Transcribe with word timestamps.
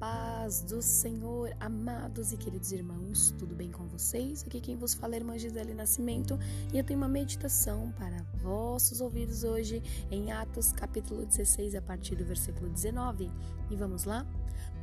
paz 0.00 0.62
do 0.62 0.80
Senhor, 0.80 1.54
amados 1.60 2.32
e 2.32 2.36
queridos 2.38 2.72
irmãos, 2.72 3.34
tudo 3.38 3.54
bem 3.54 3.70
com 3.70 3.86
vocês? 3.86 4.42
Aqui 4.46 4.58
quem 4.58 4.74
vos 4.74 4.94
fala 4.94 5.12
é 5.12 5.16
a 5.16 5.20
irmã 5.20 5.38
Gisele 5.38 5.74
Nascimento 5.74 6.38
e 6.72 6.78
eu 6.78 6.82
tenho 6.82 6.98
uma 6.98 7.06
meditação 7.06 7.92
para 7.98 8.22
vossos 8.42 9.02
ouvidos 9.02 9.44
hoje 9.44 9.82
em 10.10 10.32
Atos 10.32 10.72
capítulo 10.72 11.26
16, 11.26 11.74
a 11.74 11.82
partir 11.82 12.16
do 12.16 12.24
versículo 12.24 12.70
19. 12.70 13.30
E 13.70 13.76
vamos 13.76 14.04
lá? 14.04 14.26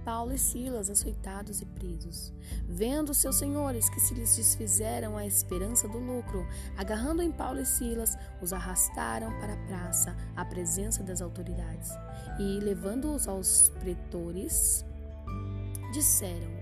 Paulo 0.08 0.32
e 0.32 0.38
Silas 0.38 0.90
açoitados 0.90 1.60
e 1.60 1.66
presos. 1.66 2.32
Vendo 2.66 3.14
seus 3.14 3.36
senhores 3.36 3.90
que 3.90 4.00
se 4.00 4.14
lhes 4.14 4.38
desfizeram 4.38 5.18
a 5.18 5.26
esperança 5.26 5.86
do 5.86 5.98
lucro, 5.98 6.48
agarrando 6.78 7.22
em 7.22 7.30
Paulo 7.30 7.60
e 7.60 7.66
Silas, 7.66 8.18
os 8.42 8.54
arrastaram 8.54 9.38
para 9.38 9.52
a 9.52 9.68
praça, 9.68 10.16
à 10.34 10.46
presença 10.46 11.04
das 11.04 11.22
autoridades. 11.22 11.92
E, 12.40 12.58
levando-os 12.62 13.28
aos 13.28 13.70
pretores, 13.82 14.86
disseram: 15.92 16.54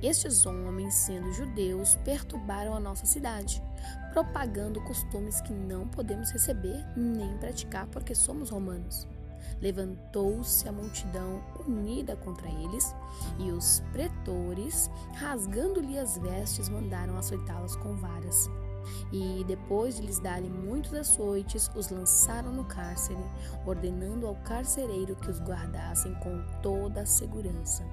Estes 0.00 0.46
homens, 0.46 0.94
sendo 0.94 1.32
judeus, 1.32 1.96
perturbaram 2.04 2.72
a 2.72 2.78
nossa 2.78 3.04
cidade, 3.04 3.60
propagando 4.12 4.80
costumes 4.82 5.40
que 5.40 5.52
não 5.52 5.88
podemos 5.88 6.30
receber 6.30 6.86
nem 6.96 7.36
praticar 7.38 7.88
porque 7.88 8.14
somos 8.14 8.48
romanos. 8.48 9.08
Levantou-se 9.62 10.68
a 10.68 10.72
multidão 10.72 11.40
unida 11.66 12.16
contra 12.16 12.48
eles, 12.50 12.94
e 13.38 13.50
os 13.52 13.80
pretores, 13.92 14.90
rasgando-lhe 15.14 15.98
as 15.98 16.18
vestes, 16.18 16.68
mandaram 16.68 17.16
açoitá-los 17.16 17.76
com 17.76 17.94
varas. 17.94 18.50
E 19.12 19.44
depois 19.46 19.96
de 19.96 20.02
lhes 20.02 20.18
darem 20.18 20.50
muitos 20.50 20.92
açoites, 20.92 21.70
os 21.76 21.88
lançaram 21.90 22.52
no 22.52 22.64
cárcere, 22.64 23.24
ordenando 23.64 24.26
ao 24.26 24.34
carcereiro 24.42 25.14
que 25.14 25.30
os 25.30 25.40
guardassem 25.40 26.12
com 26.16 26.42
toda 26.60 27.02
a 27.02 27.06
segurança. 27.06 27.84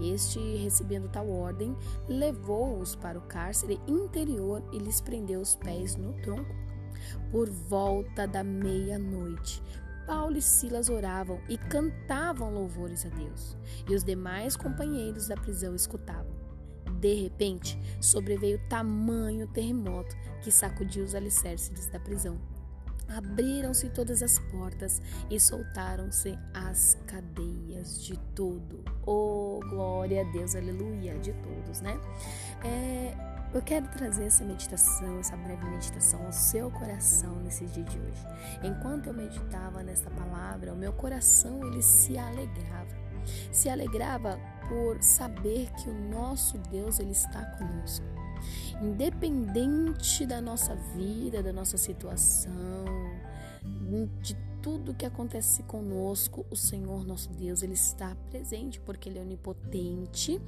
Este, 0.00 0.38
recebendo 0.56 1.08
tal 1.08 1.28
ordem, 1.28 1.76
levou-os 2.08 2.94
para 2.94 3.18
o 3.18 3.22
cárcere 3.22 3.80
interior 3.86 4.62
e 4.72 4.78
lhes 4.78 5.00
prendeu 5.00 5.40
os 5.40 5.56
pés 5.56 5.96
no 5.96 6.12
tronco. 6.22 6.54
Por 7.30 7.48
volta 7.50 8.26
da 8.26 8.44
meia-noite, 8.44 9.62
Paulo 10.12 10.36
e 10.36 10.42
Silas 10.42 10.90
oravam 10.90 11.40
e 11.48 11.56
cantavam 11.56 12.52
louvores 12.52 13.06
a 13.06 13.08
Deus, 13.08 13.56
e 13.88 13.94
os 13.94 14.04
demais 14.04 14.54
companheiros 14.54 15.26
da 15.26 15.34
prisão 15.34 15.74
escutavam. 15.74 16.36
De 17.00 17.14
repente, 17.14 17.78
sobreveio 17.98 18.60
tamanho 18.68 19.46
terremoto 19.46 20.14
que 20.42 20.50
sacudiu 20.50 21.02
os 21.02 21.14
alicerces 21.14 21.86
da 21.88 21.98
prisão 21.98 22.38
Abriram-se 23.08 23.90
todas 23.90 24.22
as 24.22 24.38
portas 24.38 25.02
e 25.30 25.38
soltaram-se 25.38 26.38
as 26.54 26.96
cadeias 27.06 28.02
de 28.02 28.18
tudo. 28.34 28.82
Oh, 29.04 29.60
glória 29.68 30.22
a 30.22 30.32
Deus, 30.32 30.56
aleluia, 30.56 31.18
de 31.18 31.32
todos, 31.34 31.82
né? 31.82 32.00
É, 32.64 33.14
eu 33.54 33.62
quero 33.62 33.86
trazer 33.88 34.24
essa 34.24 34.44
meditação, 34.44 35.18
essa 35.18 35.36
breve 35.36 35.64
meditação 35.66 36.24
ao 36.24 36.32
seu 36.32 36.70
coração 36.70 37.36
nesse 37.36 37.66
dia 37.66 37.84
de 37.84 37.98
hoje. 37.98 38.26
Enquanto 38.62 39.08
eu 39.08 39.14
meditava 39.14 39.82
nesta 39.82 40.10
palavra, 40.10 40.72
o 40.72 40.76
meu 40.76 40.92
coração 40.92 41.66
ele 41.66 41.82
se 41.82 42.16
alegrava. 42.16 43.02
Se 43.52 43.68
alegrava 43.68 44.38
por 44.68 45.02
saber 45.02 45.70
que 45.72 45.88
o 45.88 46.10
nosso 46.10 46.58
Deus 46.58 46.98
ele 46.98 47.12
está 47.12 47.44
conosco. 47.56 48.04
Independente 48.80 50.26
da 50.26 50.40
nossa 50.40 50.74
vida, 50.96 51.42
da 51.42 51.52
nossa 51.52 51.76
situação, 51.76 52.84
de 54.20 54.34
tudo 54.62 54.94
que 54.94 55.04
acontece 55.04 55.62
conosco, 55.64 56.46
o 56.48 56.56
Senhor 56.56 57.04
nosso 57.04 57.30
Deus, 57.30 57.62
ele 57.62 57.74
está 57.74 58.14
presente 58.30 58.78
porque 58.80 59.08
ele 59.08 59.18
é 59.18 59.22
onipotente, 59.22 60.40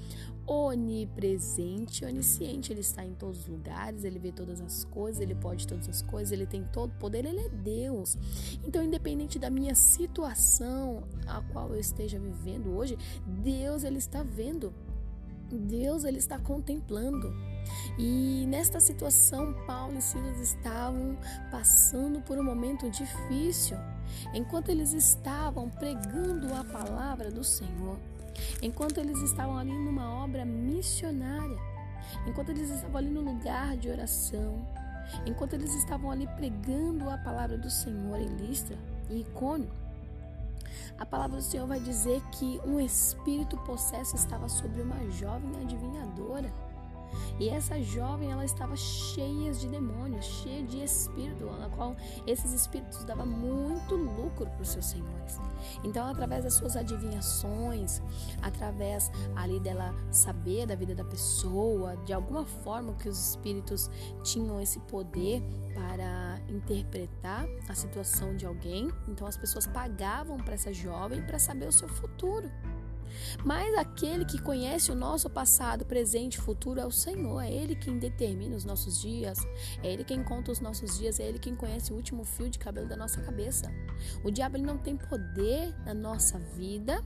onipresente, 0.46 2.04
onisciente, 2.04 2.72
ele 2.72 2.80
está 2.80 3.04
em 3.04 3.14
todos 3.14 3.40
os 3.40 3.46
lugares, 3.48 4.04
ele 4.04 4.18
vê 4.18 4.30
todas 4.30 4.60
as 4.60 4.84
coisas, 4.84 5.20
ele 5.20 5.34
pode 5.34 5.66
todas 5.66 5.88
as 5.88 6.00
coisas, 6.00 6.30
ele 6.30 6.46
tem 6.46 6.62
todo 6.64 6.92
o 6.92 6.98
poder, 6.98 7.24
ele 7.24 7.40
é 7.40 7.48
Deus. 7.48 8.16
Então, 8.64 8.82
independente 8.82 9.38
da 9.38 9.50
minha 9.50 9.74
situação 9.74 11.02
a 11.26 11.42
qual 11.42 11.70
eu 11.70 11.80
esteja 11.80 12.18
vivendo 12.18 12.76
hoje, 12.76 12.96
Deus 13.26 13.82
ele 13.82 13.98
está 13.98 14.22
vendo. 14.22 14.72
Deus 15.58 16.04
ele 16.04 16.18
está 16.18 16.38
contemplando. 16.38 17.32
E 17.98 18.44
nesta 18.48 18.80
situação, 18.80 19.54
Paulo 19.66 19.98
e 19.98 20.02
Silas 20.02 20.38
estavam 20.38 21.16
passando 21.50 22.20
por 22.20 22.38
um 22.38 22.44
momento 22.44 22.90
difícil, 22.90 23.76
enquanto 24.34 24.68
eles 24.68 24.92
estavam 24.92 25.68
pregando 25.70 26.52
a 26.54 26.64
palavra 26.64 27.30
do 27.30 27.42
Senhor, 27.42 27.98
enquanto 28.60 28.98
eles 28.98 29.18
estavam 29.22 29.56
ali 29.56 29.72
numa 29.72 30.24
obra 30.24 30.44
missionária, 30.44 31.58
enquanto 32.26 32.50
eles 32.50 32.70
estavam 32.70 32.98
ali 32.98 33.10
no 33.10 33.20
lugar 33.20 33.76
de 33.76 33.88
oração, 33.88 34.66
enquanto 35.26 35.54
eles 35.54 35.74
estavam 35.74 36.10
ali 36.10 36.26
pregando 36.36 37.08
a 37.08 37.18
palavra 37.18 37.56
do 37.56 37.70
Senhor 37.70 38.18
em 38.18 38.28
Listra 38.36 38.76
e 39.08 39.20
Icônio. 39.20 39.83
A 40.98 41.06
palavra 41.06 41.36
do 41.36 41.42
Senhor 41.42 41.66
vai 41.66 41.80
dizer 41.80 42.22
que 42.32 42.60
um 42.64 42.80
espírito 42.80 43.56
possesso 43.58 44.16
estava 44.16 44.48
sobre 44.48 44.82
uma 44.82 45.10
jovem 45.10 45.50
adivinhadora. 45.62 46.52
E 47.38 47.48
essa 47.48 47.80
jovem, 47.82 48.30
ela 48.30 48.44
estava 48.44 48.76
cheia 48.76 49.52
de 49.52 49.68
demônios, 49.68 50.24
cheia 50.24 50.62
de 50.62 50.82
espírito, 50.82 51.44
na 51.44 51.68
qual 51.70 51.96
esses 52.26 52.52
espíritos 52.52 53.04
davam 53.04 53.26
muito 53.26 53.94
lucro 53.94 54.46
para 54.46 54.62
os 54.62 54.68
seus 54.68 54.86
senhores. 54.86 55.38
Então, 55.82 56.06
através 56.06 56.44
das 56.44 56.54
suas 56.54 56.76
adivinhações, 56.76 58.02
através 58.42 59.10
ali 59.34 59.58
dela 59.60 59.94
saber 60.10 60.66
da 60.66 60.74
vida 60.74 60.94
da 60.94 61.04
pessoa, 61.04 61.96
de 62.04 62.12
alguma 62.12 62.44
forma 62.44 62.94
que 62.94 63.08
os 63.08 63.30
espíritos 63.30 63.90
tinham 64.22 64.60
esse 64.60 64.78
poder 64.80 65.42
para 65.74 66.40
interpretar 66.48 67.46
a 67.68 67.74
situação 67.74 68.36
de 68.36 68.46
alguém, 68.46 68.90
então 69.08 69.26
as 69.26 69.36
pessoas 69.36 69.66
pagavam 69.66 70.36
para 70.38 70.54
essa 70.54 70.72
jovem 70.72 71.22
para 71.22 71.38
saber 71.38 71.66
o 71.66 71.72
seu 71.72 71.88
futuro. 71.88 72.50
Mas 73.44 73.74
aquele 73.76 74.24
que 74.24 74.40
conhece 74.40 74.90
o 74.90 74.94
nosso 74.94 75.28
passado, 75.30 75.84
presente 75.84 76.34
e 76.34 76.40
futuro 76.40 76.80
é 76.80 76.86
o 76.86 76.90
Senhor. 76.90 77.40
É 77.40 77.50
Ele 77.50 77.74
quem 77.74 77.98
determina 77.98 78.56
os 78.56 78.64
nossos 78.64 79.00
dias. 79.00 79.38
É 79.82 79.92
Ele 79.92 80.04
quem 80.04 80.22
conta 80.22 80.52
os 80.52 80.60
nossos 80.60 80.98
dias. 80.98 81.20
É 81.20 81.24
Ele 81.24 81.38
quem 81.38 81.54
conhece 81.54 81.92
o 81.92 81.96
último 81.96 82.24
fio 82.24 82.48
de 82.48 82.58
cabelo 82.58 82.88
da 82.88 82.96
nossa 82.96 83.20
cabeça. 83.20 83.70
O 84.22 84.30
diabo 84.30 84.56
ele 84.56 84.66
não 84.66 84.78
tem 84.78 84.96
poder 84.96 85.74
na 85.84 85.94
nossa 85.94 86.38
vida. 86.38 87.02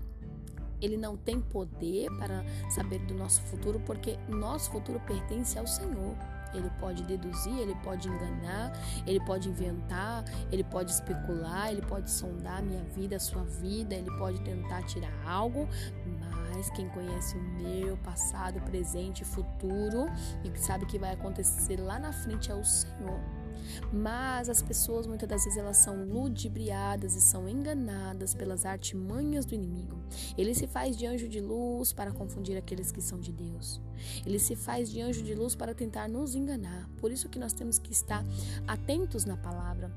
Ele 0.81 0.97
não 0.97 1.17
tem 1.17 1.41
poder 1.41 2.09
para 2.19 2.45
saber 2.71 3.01
do 3.01 3.15
nosso 3.15 3.43
futuro, 3.43 3.81
porque 3.81 4.17
nosso 4.29 4.71
futuro 4.71 5.01
pertence 5.01 5.59
ao 5.59 5.67
Senhor. 5.67 6.17
Ele 6.55 6.71
pode 6.79 7.03
deduzir, 7.05 7.59
ele 7.59 7.75
pode 7.77 8.09
enganar, 8.09 8.73
ele 9.07 9.21
pode 9.21 9.49
inventar, 9.49 10.25
ele 10.51 10.65
pode 10.65 10.91
especular, 10.91 11.71
ele 11.71 11.83
pode 11.83 12.11
sondar 12.11 12.59
a 12.59 12.63
minha 12.63 12.83
vida, 12.85 13.17
a 13.17 13.21
sua 13.21 13.45
vida, 13.45 13.95
ele 13.95 14.11
pode 14.19 14.41
tentar 14.41 14.83
tirar 14.85 15.13
algo, 15.27 15.69
mas 16.21 16.71
quem 16.71 16.89
conhece 16.89 17.37
o 17.37 17.43
meu 17.43 17.97
passado, 17.99 18.61
presente 18.63 19.23
e 19.23 19.25
futuro 19.25 20.07
e 20.45 20.59
sabe 20.59 20.87
que 20.87 20.99
vai 20.99 21.13
acontecer 21.13 21.77
lá 21.77 21.99
na 21.99 22.13
frente 22.13 22.51
é 22.51 22.55
o 22.55 22.65
Senhor. 22.65 23.38
Mas 23.93 24.49
as 24.49 24.63
pessoas 24.63 25.07
muitas 25.07 25.29
das 25.29 25.45
vezes 25.45 25.59
elas 25.59 25.77
são 25.79 26.05
ludibriadas 26.05 27.15
e 27.15 27.21
são 27.21 27.49
enganadas 27.49 28.35
pelas 28.35 28.65
artimanhas 28.67 29.45
do 29.45 29.55
inimigo. 29.55 29.99
Ele 30.37 30.55
se 30.55 30.67
faz 30.67 30.97
de 30.97 31.07
anjo 31.07 31.29
de 31.29 31.41
luz 31.41 31.93
para 31.93 32.13
confundir 32.13 32.57
aqueles 32.57 32.93
que 32.93 33.01
são 33.01 33.19
de 33.19 33.33
Deus. 33.33 33.81
Ele 34.25 34.39
se 34.39 34.55
faz 34.55 34.91
de 34.91 35.01
anjo 35.01 35.23
de 35.23 35.35
luz 35.35 35.55
para 35.55 35.75
tentar 35.75 36.09
nos 36.09 36.35
enganar. 36.35 36.89
Por 36.99 37.11
isso 37.11 37.29
que 37.29 37.39
nós 37.39 37.53
temos 37.53 37.79
que 37.79 37.93
estar 37.93 38.25
atentos 38.67 39.25
na 39.25 39.37
palavra. 39.37 39.93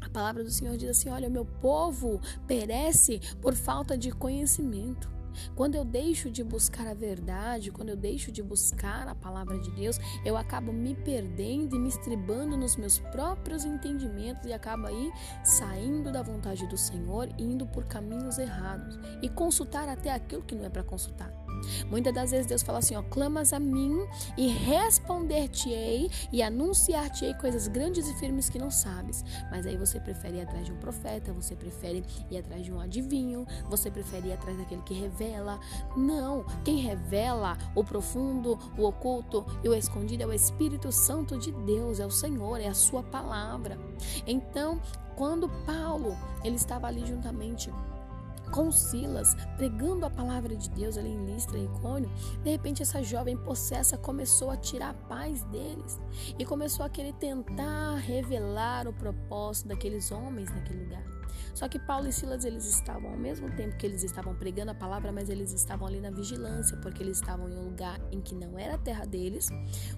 A 0.00 0.08
palavra 0.08 0.44
do 0.44 0.50
Senhor 0.50 0.76
diz 0.76 0.90
assim: 0.90 1.10
Olha, 1.10 1.28
o 1.28 1.30
meu 1.30 1.44
povo 1.44 2.20
perece 2.46 3.20
por 3.40 3.54
falta 3.54 3.96
de 3.96 4.10
conhecimento. 4.10 5.17
Quando 5.54 5.74
eu 5.74 5.84
deixo 5.84 6.30
de 6.30 6.42
buscar 6.42 6.86
a 6.86 6.94
verdade, 6.94 7.70
quando 7.70 7.90
eu 7.90 7.96
deixo 7.96 8.30
de 8.30 8.42
buscar 8.42 9.08
a 9.08 9.14
palavra 9.14 9.58
de 9.58 9.70
Deus, 9.70 9.98
eu 10.24 10.36
acabo 10.36 10.72
me 10.72 10.94
perdendo 10.94 11.76
e 11.76 11.78
me 11.78 11.88
estribando 11.88 12.56
nos 12.56 12.76
meus 12.76 12.98
próprios 12.98 13.64
entendimentos 13.64 14.46
e 14.46 14.52
acabo 14.52 14.86
aí 14.86 15.12
saindo 15.44 16.12
da 16.12 16.22
vontade 16.22 16.66
do 16.66 16.76
Senhor 16.76 17.28
indo 17.38 17.66
por 17.66 17.84
caminhos 17.84 18.38
errados 18.38 18.98
e 19.22 19.28
consultar 19.28 19.88
até 19.88 20.12
aquilo 20.12 20.42
que 20.42 20.54
não 20.54 20.64
é 20.64 20.68
para 20.68 20.82
consultar. 20.82 21.47
Muitas 21.90 22.12
das 22.12 22.30
vezes 22.30 22.46
Deus 22.46 22.62
fala 22.62 22.78
assim, 22.78 22.96
ó, 22.96 23.02
clamas 23.02 23.52
a 23.52 23.58
mim 23.58 24.06
e 24.36 24.48
responder-te-ei 24.48 26.10
e 26.32 26.42
anunciar-te-ei 26.42 27.34
coisas 27.34 27.68
grandes 27.68 28.08
e 28.08 28.14
firmes 28.14 28.48
que 28.48 28.58
não 28.58 28.70
sabes. 28.70 29.24
Mas 29.50 29.66
aí 29.66 29.76
você 29.76 30.00
prefere 30.00 30.38
ir 30.38 30.42
atrás 30.42 30.66
de 30.66 30.72
um 30.72 30.76
profeta, 30.76 31.32
você 31.32 31.54
prefere 31.54 32.04
ir 32.30 32.38
atrás 32.38 32.64
de 32.64 32.72
um 32.72 32.80
adivinho, 32.80 33.46
você 33.68 33.90
prefere 33.90 34.28
ir 34.28 34.32
atrás 34.32 34.56
daquele 34.56 34.82
que 34.82 34.94
revela. 34.94 35.58
Não, 35.96 36.44
quem 36.64 36.78
revela 36.78 37.56
o 37.74 37.84
profundo, 37.84 38.58
o 38.76 38.84
oculto 38.84 39.44
e 39.62 39.68
o 39.68 39.74
escondido 39.74 40.22
é 40.22 40.26
o 40.26 40.32
Espírito 40.32 40.90
Santo 40.92 41.38
de 41.38 41.52
Deus, 41.52 42.00
é 42.00 42.06
o 42.06 42.10
Senhor, 42.10 42.60
é 42.60 42.68
a 42.68 42.74
sua 42.74 43.02
palavra. 43.02 43.78
Então, 44.26 44.80
quando 45.16 45.48
Paulo, 45.66 46.16
ele 46.44 46.56
estava 46.56 46.86
ali 46.86 47.04
juntamente 47.04 47.72
com 48.50 48.70
Silas, 48.70 49.34
pregando 49.56 50.06
a 50.06 50.10
palavra 50.10 50.56
de 50.56 50.70
Deus 50.70 50.96
ali 50.96 51.10
em 51.10 51.26
Listra 51.26 51.58
e 51.58 51.64
Icônio, 51.64 52.10
de 52.42 52.50
repente 52.50 52.82
essa 52.82 53.02
jovem 53.02 53.36
possessa 53.36 53.96
começou 53.96 54.50
a 54.50 54.56
tirar 54.56 54.90
a 54.90 54.94
paz 54.94 55.42
deles 55.44 55.98
e 56.38 56.44
começou 56.44 56.84
a 56.84 56.88
querer 56.88 57.14
tentar 57.14 57.96
revelar 57.96 58.86
o 58.88 58.92
propósito 58.92 59.68
daqueles 59.68 60.10
homens 60.10 60.50
naquele 60.50 60.84
lugar. 60.84 61.17
Só 61.54 61.68
que 61.68 61.78
Paulo 61.78 62.08
e 62.08 62.12
Silas, 62.12 62.44
eles 62.44 62.66
estavam, 62.66 63.10
ao 63.10 63.16
mesmo 63.16 63.50
tempo 63.52 63.76
que 63.76 63.86
eles 63.86 64.02
estavam 64.02 64.34
pregando 64.34 64.70
a 64.70 64.74
palavra, 64.74 65.12
mas 65.12 65.28
eles 65.28 65.52
estavam 65.52 65.86
ali 65.86 66.00
na 66.00 66.10
vigilância, 66.10 66.76
porque 66.78 67.02
eles 67.02 67.18
estavam 67.18 67.48
em 67.48 67.56
um 67.56 67.64
lugar 67.64 68.00
em 68.10 68.20
que 68.20 68.34
não 68.34 68.58
era 68.58 68.74
a 68.74 68.78
terra 68.78 69.04
deles, 69.04 69.48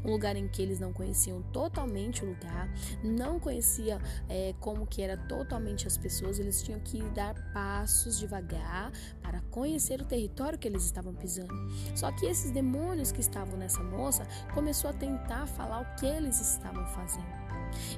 um 0.04 0.10
lugar 0.10 0.36
em 0.36 0.48
que 0.48 0.62
eles 0.62 0.78
não 0.80 0.92
conheciam 0.92 1.42
totalmente 1.52 2.24
o 2.24 2.28
lugar, 2.28 2.72
não 3.02 3.38
conhecia 3.38 4.00
é, 4.28 4.54
como 4.60 4.86
que 4.86 5.02
era 5.02 5.16
totalmente 5.16 5.86
as 5.86 5.96
pessoas, 5.96 6.38
eles 6.38 6.62
tinham 6.62 6.80
que 6.80 7.02
dar 7.10 7.34
passos 7.52 8.18
devagar 8.18 8.92
para 9.22 9.40
conhecer 9.50 10.00
o 10.00 10.04
território 10.04 10.58
que 10.58 10.68
eles 10.68 10.84
estavam 10.84 11.14
pisando. 11.14 11.54
Só 11.94 12.10
que 12.12 12.26
esses 12.26 12.50
demônios 12.50 13.12
que 13.12 13.20
estavam 13.20 13.58
nessa 13.58 13.82
moça 13.82 14.26
começou 14.54 14.90
a 14.90 14.92
tentar 14.92 15.46
falar 15.46 15.82
o 15.82 15.96
que 15.96 16.06
eles 16.06 16.40
estavam 16.40 16.86
fazendo. 16.86 17.39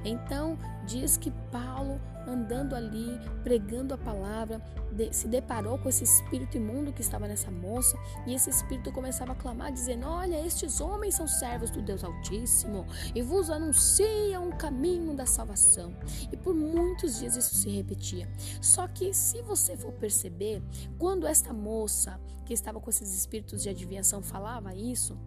Então, 0.04 0.58
diz 0.86 1.16
que 1.16 1.30
Paulo, 1.50 2.00
andando 2.26 2.74
ali, 2.74 3.19
pregando 3.42 3.94
a 3.94 3.98
palavra, 3.98 4.60
se 5.10 5.26
deparou 5.26 5.78
com 5.78 5.88
esse 5.88 6.04
espírito 6.04 6.56
imundo 6.56 6.92
que 6.92 7.00
estava 7.00 7.26
nessa 7.26 7.50
moça, 7.50 7.96
e 8.26 8.34
esse 8.34 8.50
espírito 8.50 8.92
começava 8.92 9.32
a 9.32 9.34
clamar, 9.34 9.72
dizendo: 9.72 10.06
Olha, 10.06 10.44
estes 10.44 10.80
homens 10.80 11.14
são 11.14 11.26
servos 11.26 11.70
do 11.70 11.82
Deus 11.82 12.04
Altíssimo 12.04 12.86
e 13.14 13.22
vos 13.22 13.50
anunciam 13.50 14.48
o 14.48 14.56
caminho 14.56 15.14
da 15.14 15.26
salvação. 15.26 15.94
E 16.30 16.36
por 16.36 16.54
muitos 16.54 17.18
dias 17.18 17.36
isso 17.36 17.54
se 17.54 17.70
repetia. 17.70 18.28
Só 18.60 18.86
que, 18.88 19.12
se 19.14 19.42
você 19.42 19.76
for 19.76 19.92
perceber, 19.92 20.62
quando 20.98 21.26
esta 21.26 21.52
moça 21.52 22.20
que 22.44 22.52
estava 22.52 22.80
com 22.80 22.90
esses 22.90 23.14
espíritos 23.16 23.62
de 23.62 23.68
adivinhação 23.68 24.22
falava 24.22 24.75
isso, 24.75 25.18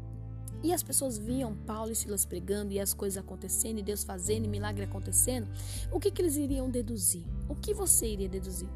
e 0.65 0.73
as 0.73 0.81
pessoas 0.81 1.15
viam 1.15 1.55
Paulo 1.55 1.91
e 1.91 1.95
Silas 1.95 2.25
pregando 2.25 2.73
e 2.73 2.79
as 2.79 2.91
coisas 2.91 3.17
acontecendo, 3.17 3.77
e 3.77 3.83
Deus 3.83 4.03
fazendo, 4.03 4.45
e 4.45 4.47
milagre 4.47 4.83
acontecendo. 4.83 5.47
O 5.91 5.99
que, 5.99 6.09
que 6.09 6.21
eles 6.21 6.37
iriam 6.37 6.69
deduzir? 6.71 7.23
O 7.47 7.55
que 7.55 7.71
você 7.71 8.07
iria 8.07 8.27
deduzir? 8.27 8.67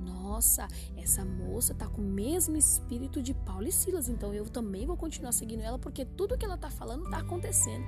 Nossa, 0.00 0.66
essa 0.96 1.24
moça 1.24 1.72
tá 1.72 1.86
com 1.86 2.02
o 2.02 2.04
mesmo 2.04 2.56
espírito 2.56 3.22
de 3.22 3.32
Paulo 3.32 3.68
e 3.68 3.72
Silas, 3.72 4.08
então 4.08 4.34
eu 4.34 4.46
também 4.46 4.86
vou 4.86 4.96
continuar 4.96 5.30
seguindo 5.30 5.62
ela, 5.62 5.78
porque 5.78 6.04
tudo 6.04 6.36
que 6.36 6.44
ela 6.44 6.58
tá 6.58 6.68
falando 6.68 7.08
tá 7.08 7.18
acontecendo. 7.18 7.84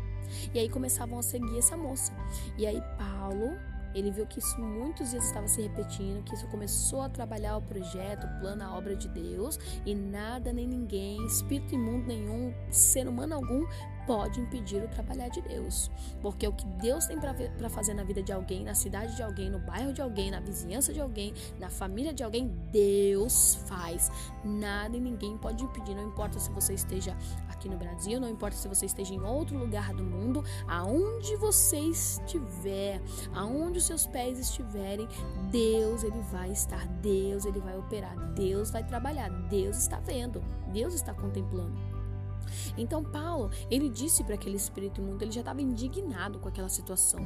E 0.54 0.58
aí 0.60 0.68
começavam 0.68 1.18
a 1.18 1.22
seguir 1.22 1.58
essa 1.58 1.76
moça. 1.76 2.12
E 2.56 2.64
aí 2.64 2.80
Paulo 2.96 3.58
ele 3.94 4.10
viu 4.10 4.26
que 4.26 4.38
isso 4.38 4.60
muitos 4.60 5.10
dias 5.10 5.24
estava 5.24 5.48
se 5.48 5.62
repetindo, 5.62 6.22
que 6.24 6.34
isso 6.34 6.46
começou 6.48 7.02
a 7.02 7.08
trabalhar 7.08 7.56
o 7.56 7.62
projeto, 7.62 8.26
o 8.26 8.40
plano, 8.40 8.62
a 8.62 8.76
obra 8.76 8.96
de 8.96 9.08
Deus, 9.08 9.58
e 9.84 9.94
nada 9.94 10.52
nem 10.52 10.66
ninguém, 10.66 11.24
espírito 11.26 11.74
imundo 11.74 12.06
nenhum, 12.06 12.54
ser 12.70 13.08
humano 13.08 13.34
algum 13.34 13.66
pode 14.08 14.40
impedir 14.40 14.82
o 14.82 14.88
trabalhar 14.88 15.28
de 15.28 15.42
Deus. 15.42 15.90
Porque 16.22 16.48
o 16.48 16.52
que 16.52 16.64
Deus 16.64 17.04
tem 17.04 17.18
para 17.20 17.68
fazer 17.68 17.92
na 17.92 18.02
vida 18.02 18.22
de 18.22 18.32
alguém, 18.32 18.64
na 18.64 18.74
cidade 18.74 19.14
de 19.14 19.22
alguém, 19.22 19.50
no 19.50 19.58
bairro 19.58 19.92
de 19.92 20.00
alguém, 20.00 20.30
na 20.30 20.40
vizinhança 20.40 20.94
de 20.94 21.00
alguém, 21.00 21.34
na 21.60 21.68
família 21.68 22.12
de 22.14 22.24
alguém, 22.24 22.48
Deus 22.72 23.56
faz. 23.66 24.10
Nada 24.42 24.96
e 24.96 25.00
ninguém 25.00 25.36
pode 25.36 25.62
impedir. 25.62 25.94
Não 25.94 26.08
importa 26.08 26.40
se 26.40 26.50
você 26.50 26.72
esteja 26.72 27.14
aqui 27.50 27.68
no 27.68 27.76
Brasil, 27.76 28.18
não 28.18 28.30
importa 28.30 28.56
se 28.56 28.66
você 28.66 28.86
esteja 28.86 29.12
em 29.12 29.20
outro 29.20 29.58
lugar 29.58 29.92
do 29.92 30.02
mundo, 30.02 30.42
aonde 30.66 31.36
você 31.36 31.78
estiver, 31.78 33.02
aonde 33.34 33.78
os 33.78 33.84
seus 33.84 34.06
pés 34.06 34.38
estiverem, 34.38 35.06
Deus 35.50 36.02
ele 36.02 36.20
vai 36.32 36.50
estar, 36.50 36.86
Deus 37.02 37.44
ele 37.44 37.60
vai 37.60 37.76
operar, 37.76 38.16
Deus 38.32 38.70
vai 38.70 38.82
trabalhar, 38.84 39.28
Deus 39.48 39.76
está 39.76 40.00
vendo, 40.00 40.42
Deus 40.72 40.94
está 40.94 41.12
contemplando. 41.12 41.76
Então 42.76 43.02
Paulo, 43.02 43.50
ele 43.70 43.88
disse 43.88 44.24
para 44.24 44.34
aquele 44.34 44.56
espírito 44.56 45.00
imundo, 45.00 45.24
ele 45.24 45.32
já 45.32 45.40
estava 45.40 45.60
indignado 45.60 46.38
com 46.38 46.48
aquela 46.48 46.68
situação. 46.68 47.20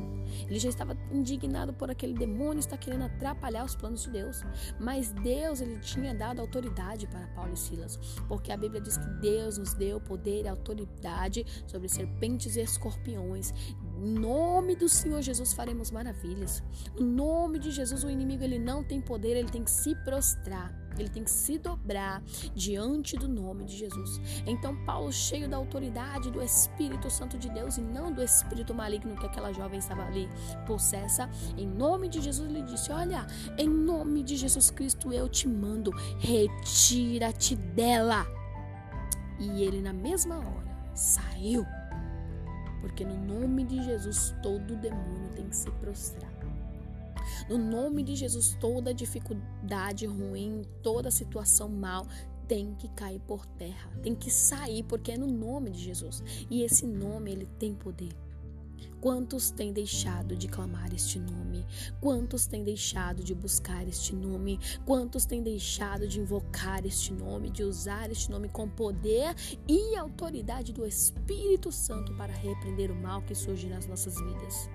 Ele 0.49 0.59
já 0.59 0.69
estava 0.69 0.97
indignado 1.11 1.73
por 1.73 1.91
aquele 1.91 2.15
demônio 2.15 2.61
estar 2.61 2.77
querendo 2.77 3.05
atrapalhar 3.05 3.65
os 3.65 3.75
planos 3.75 4.03
de 4.03 4.11
Deus. 4.11 4.43
Mas 4.79 5.13
Deus, 5.13 5.61
ele 5.61 5.79
tinha 5.79 6.15
dado 6.15 6.41
autoridade 6.41 7.07
para 7.07 7.27
Paulo 7.29 7.53
e 7.55 7.59
Silas, 7.59 7.99
porque 8.29 8.53
a 8.53 8.57
Bíblia 8.57 8.81
diz 8.81 8.97
que 8.97 9.07
Deus 9.21 9.59
nos 9.59 9.75
deu 9.75 10.01
poder 10.01 10.45
e 10.45 10.49
autoridade 10.49 11.45
sobre 11.67 11.89
serpentes 11.89 12.57
e 12.57 12.61
escorpiões. 12.61 13.53
Em 13.97 14.19
nome 14.19 14.75
do 14.75 14.89
Senhor 14.89 15.23
Jesus 15.23 15.53
faremos 15.53 15.91
maravilhas. 15.91 16.63
No 16.99 17.07
nome 17.07 17.59
de 17.59 17.71
Jesus 17.71 18.03
o 18.03 18.11
inimigo 18.11 18.43
ele 18.43 18.59
não 18.59 18.83
tem 18.83 19.01
poder, 19.01 19.37
ele 19.37 19.51
tem 19.51 19.63
que 19.63 19.71
se 19.71 19.95
prostrar. 20.05 20.82
Ele 20.99 21.09
tem 21.09 21.25
que 21.25 21.31
se 21.31 21.59
dobrar 21.59 22.23
diante 22.55 23.17
do 23.17 23.29
nome 23.29 23.65
de 23.65 23.77
Jesus. 23.77 24.21
Então, 24.47 24.77
Paulo, 24.85 25.13
cheio 25.13 25.49
da 25.49 25.57
autoridade 25.57 26.31
do 26.31 26.43
Espírito 26.43 27.11
Santo 27.11 27.39
de 27.39 27.49
Deus 27.51 27.77
e 27.77 27.81
não 27.81 28.13
do 28.13 28.23
espírito 28.23 28.75
maligno 28.75 29.17
que 29.17 29.27
aquela 29.27 29.53
jovem 29.53 29.79
estava 29.79 30.03
ali 30.05 30.29
possessa, 30.67 31.29
em 31.57 31.67
nome 31.67 32.09
de 32.09 32.21
Jesus, 32.21 32.49
ele 32.49 32.63
disse: 32.63 32.91
Olha, 32.93 33.27
em 33.59 33.69
nome 33.69 34.23
de 34.23 34.37
Jesus 34.37 34.71
Cristo 34.71 35.13
eu 35.13 35.29
te 35.29 35.49
mando, 35.49 35.91
retira-te 36.19 37.57
dela. 37.57 38.27
E 39.39 39.63
ele, 39.63 39.81
na 39.81 39.93
mesma 39.93 40.37
hora, 40.37 40.95
saiu. 40.95 41.67
Porque 42.81 43.05
no 43.05 43.17
nome 43.17 43.65
de 43.65 43.83
Jesus, 43.83 44.35
todo 44.43 44.77
demônio 44.77 45.31
tem 45.35 45.49
que 45.49 45.57
se 45.57 45.71
prostrar. 45.73 46.32
No 47.53 47.59
nome 47.59 48.03
de 48.03 48.17
Jesus, 48.17 48.57
toda 48.59 48.95
dificuldade 48.95 50.07
ruim, 50.07 50.63
toda 50.83 51.11
situação 51.11 51.69
mal 51.69 52.07
tem 52.49 52.75
que 52.77 52.89
cair 52.89 53.21
por 53.21 53.45
terra, 53.45 53.91
tem 54.03 54.15
que 54.15 54.31
sair, 54.31 54.83
porque 54.85 55.13
é 55.13 55.19
no 55.19 55.27
nome 55.27 55.69
de 55.69 55.79
Jesus. 55.79 56.25
E 56.49 56.63
esse 56.63 56.87
nome, 56.87 57.31
ele 57.31 57.45
tem 57.59 57.75
poder. 57.75 58.17
Quantos 59.03 59.51
têm 59.51 59.71
deixado 59.71 60.35
de 60.35 60.49
clamar 60.49 60.95
este 60.95 61.19
nome? 61.19 61.67
Quantos 62.01 62.47
têm 62.47 62.65
deixado 62.65 63.23
de 63.23 63.35
buscar 63.35 63.87
este 63.87 64.17
nome? 64.17 64.59
Quantos 64.87 65.27
têm 65.27 65.43
deixado 65.43 66.09
de 66.09 66.21
invocar 66.21 66.87
este 66.87 67.13
nome, 67.13 67.51
de 67.51 67.65
usar 67.65 68.11
este 68.11 68.31
nome 68.31 68.49
com 68.49 68.67
poder 68.67 69.35
e 69.69 69.95
autoridade 69.95 70.73
do 70.73 70.87
Espírito 70.87 71.71
Santo 71.71 72.15
para 72.15 72.33
repreender 72.33 72.91
o 72.91 72.97
mal 72.97 73.21
que 73.21 73.35
surge 73.35 73.67
nas 73.67 73.87
nossas 73.87 74.15
vidas? 74.15 74.71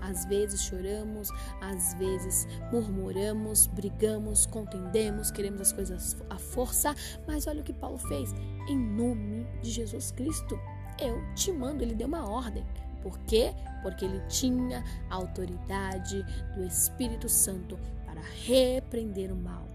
Às 0.00 0.24
vezes 0.26 0.62
choramos, 0.62 1.28
às 1.60 1.94
vezes 1.94 2.46
murmuramos, 2.72 3.66
brigamos, 3.66 4.46
contendemos, 4.46 5.30
queremos 5.30 5.60
as 5.60 5.72
coisas 5.72 6.16
à 6.30 6.38
força, 6.38 6.94
mas 7.26 7.46
olha 7.46 7.60
o 7.60 7.64
que 7.64 7.72
Paulo 7.72 7.98
fez. 7.98 8.32
Em 8.68 8.78
nome 8.78 9.46
de 9.62 9.70
Jesus 9.70 10.10
Cristo, 10.10 10.58
eu 11.00 11.20
te 11.34 11.52
mando, 11.52 11.82
ele 11.82 11.94
deu 11.94 12.06
uma 12.06 12.28
ordem. 12.28 12.64
Por 13.02 13.18
quê? 13.20 13.54
Porque 13.82 14.04
ele 14.04 14.20
tinha 14.28 14.82
a 15.10 15.16
autoridade 15.16 16.24
do 16.54 16.64
Espírito 16.64 17.28
Santo 17.28 17.78
para 18.06 18.22
repreender 18.46 19.30
o 19.30 19.36
mal. 19.36 19.73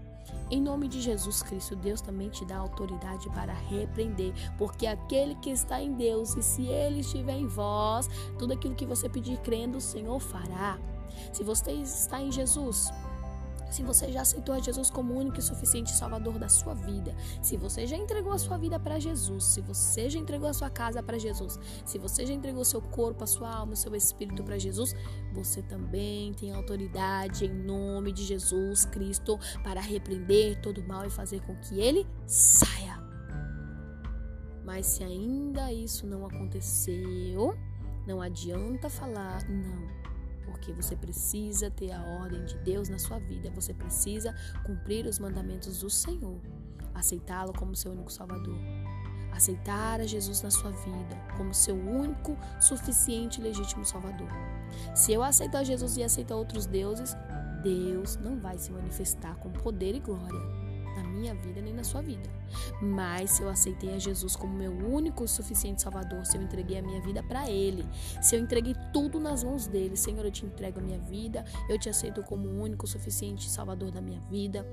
Em 0.50 0.60
nome 0.60 0.88
de 0.88 1.00
Jesus 1.00 1.42
Cristo, 1.44 1.76
Deus 1.76 2.00
também 2.00 2.28
te 2.28 2.44
dá 2.44 2.56
autoridade 2.56 3.28
para 3.30 3.52
repreender, 3.52 4.32
porque 4.58 4.84
aquele 4.84 5.36
que 5.36 5.50
está 5.50 5.80
em 5.80 5.92
Deus, 5.92 6.34
e 6.36 6.42
se 6.42 6.66
ele 6.66 7.00
estiver 7.00 7.38
em 7.38 7.46
vós, 7.46 8.08
tudo 8.36 8.54
aquilo 8.54 8.74
que 8.74 8.84
você 8.84 9.08
pedir 9.08 9.38
crendo, 9.38 9.78
o 9.78 9.80
Senhor 9.80 10.18
fará. 10.18 10.76
Se 11.32 11.44
você 11.44 11.72
está 11.72 12.20
em 12.20 12.32
Jesus, 12.32 12.90
se 13.70 13.82
você 13.82 14.10
já 14.10 14.22
aceitou 14.22 14.54
a 14.54 14.58
Jesus 14.58 14.90
como 14.90 15.14
único 15.14 15.38
e 15.38 15.42
suficiente 15.42 15.90
Salvador 15.90 16.38
da 16.38 16.48
sua 16.48 16.74
vida, 16.74 17.14
se 17.42 17.56
você 17.56 17.86
já 17.86 17.96
entregou 17.96 18.32
a 18.32 18.38
sua 18.38 18.58
vida 18.58 18.78
para 18.78 18.98
Jesus, 18.98 19.44
se 19.44 19.60
você 19.60 20.10
já 20.10 20.18
entregou 20.18 20.48
a 20.48 20.52
sua 20.52 20.68
casa 20.68 21.02
para 21.02 21.18
Jesus, 21.18 21.58
se 21.84 21.98
você 21.98 22.26
já 22.26 22.34
entregou 22.34 22.64
seu 22.64 22.82
corpo, 22.82 23.24
a 23.24 23.26
sua 23.26 23.50
alma, 23.54 23.72
o 23.72 23.76
seu 23.76 23.94
espírito 23.94 24.42
para 24.42 24.58
Jesus, 24.58 24.94
você 25.32 25.62
também 25.62 26.32
tem 26.34 26.52
autoridade 26.52 27.46
em 27.46 27.54
nome 27.54 28.12
de 28.12 28.24
Jesus 28.24 28.84
Cristo 28.84 29.38
para 29.62 29.80
repreender 29.80 30.60
todo 30.60 30.82
mal 30.82 31.06
e 31.06 31.10
fazer 31.10 31.40
com 31.42 31.56
que 31.56 31.80
ele 31.80 32.06
saia. 32.26 32.98
Mas 34.64 34.86
se 34.86 35.02
ainda 35.02 35.72
isso 35.72 36.06
não 36.06 36.26
aconteceu, 36.26 37.56
não 38.06 38.20
adianta 38.20 38.88
falar 38.88 39.48
não 39.48 39.99
porque 40.60 40.72
você 40.74 40.94
precisa 40.94 41.70
ter 41.70 41.90
a 41.90 42.02
ordem 42.20 42.44
de 42.44 42.54
Deus 42.58 42.90
na 42.90 42.98
sua 42.98 43.18
vida, 43.18 43.50
você 43.50 43.72
precisa 43.72 44.34
cumprir 44.66 45.06
os 45.06 45.18
mandamentos 45.18 45.80
do 45.80 45.88
Senhor. 45.88 46.38
aceitá-lo 46.94 47.54
como 47.54 47.74
seu 47.74 47.92
único 47.92 48.12
Salvador. 48.12 48.58
Aceitar 49.32 50.00
a 50.00 50.06
Jesus 50.06 50.42
na 50.42 50.50
sua 50.50 50.70
vida 50.70 51.16
como 51.36 51.54
seu 51.54 51.74
único, 51.74 52.36
suficiente 52.60 53.40
e 53.40 53.44
legítimo 53.44 53.86
Salvador. 53.86 54.28
Se 54.94 55.12
eu 55.12 55.22
aceitar 55.22 55.64
Jesus 55.64 55.96
e 55.96 56.02
aceitar 56.02 56.36
outros 56.36 56.66
deuses, 56.66 57.16
Deus 57.62 58.16
não 58.16 58.38
vai 58.38 58.58
se 58.58 58.70
manifestar 58.70 59.36
com 59.36 59.50
poder 59.50 59.94
e 59.94 60.00
glória 60.00 60.59
minha 61.10 61.34
vida 61.34 61.60
nem 61.60 61.72
na 61.72 61.84
sua 61.84 62.00
vida. 62.00 62.30
Mas 62.80 63.32
se 63.32 63.42
eu 63.42 63.48
aceitei 63.48 63.94
a 63.94 63.98
Jesus 63.98 64.36
como 64.36 64.54
meu 64.54 64.72
único 64.72 65.24
e 65.24 65.28
suficiente 65.28 65.82
Salvador, 65.82 66.24
se 66.24 66.36
eu 66.36 66.42
entreguei 66.42 66.78
a 66.78 66.82
minha 66.82 67.00
vida 67.00 67.22
para 67.22 67.50
Ele, 67.50 67.86
se 68.22 68.36
eu 68.36 68.40
entreguei 68.40 68.74
tudo 68.92 69.20
nas 69.20 69.44
mãos 69.44 69.66
dele, 69.66 69.96
Senhor, 69.96 70.24
eu 70.24 70.30
te 70.30 70.46
entrego 70.46 70.78
a 70.78 70.82
minha 70.82 70.98
vida, 70.98 71.44
eu 71.68 71.78
te 71.78 71.88
aceito 71.88 72.22
como 72.22 72.48
o 72.48 72.60
único 72.60 72.84
e 72.84 72.88
suficiente 72.88 73.48
Salvador 73.48 73.90
da 73.90 74.00
minha 74.00 74.20
vida. 74.20 74.66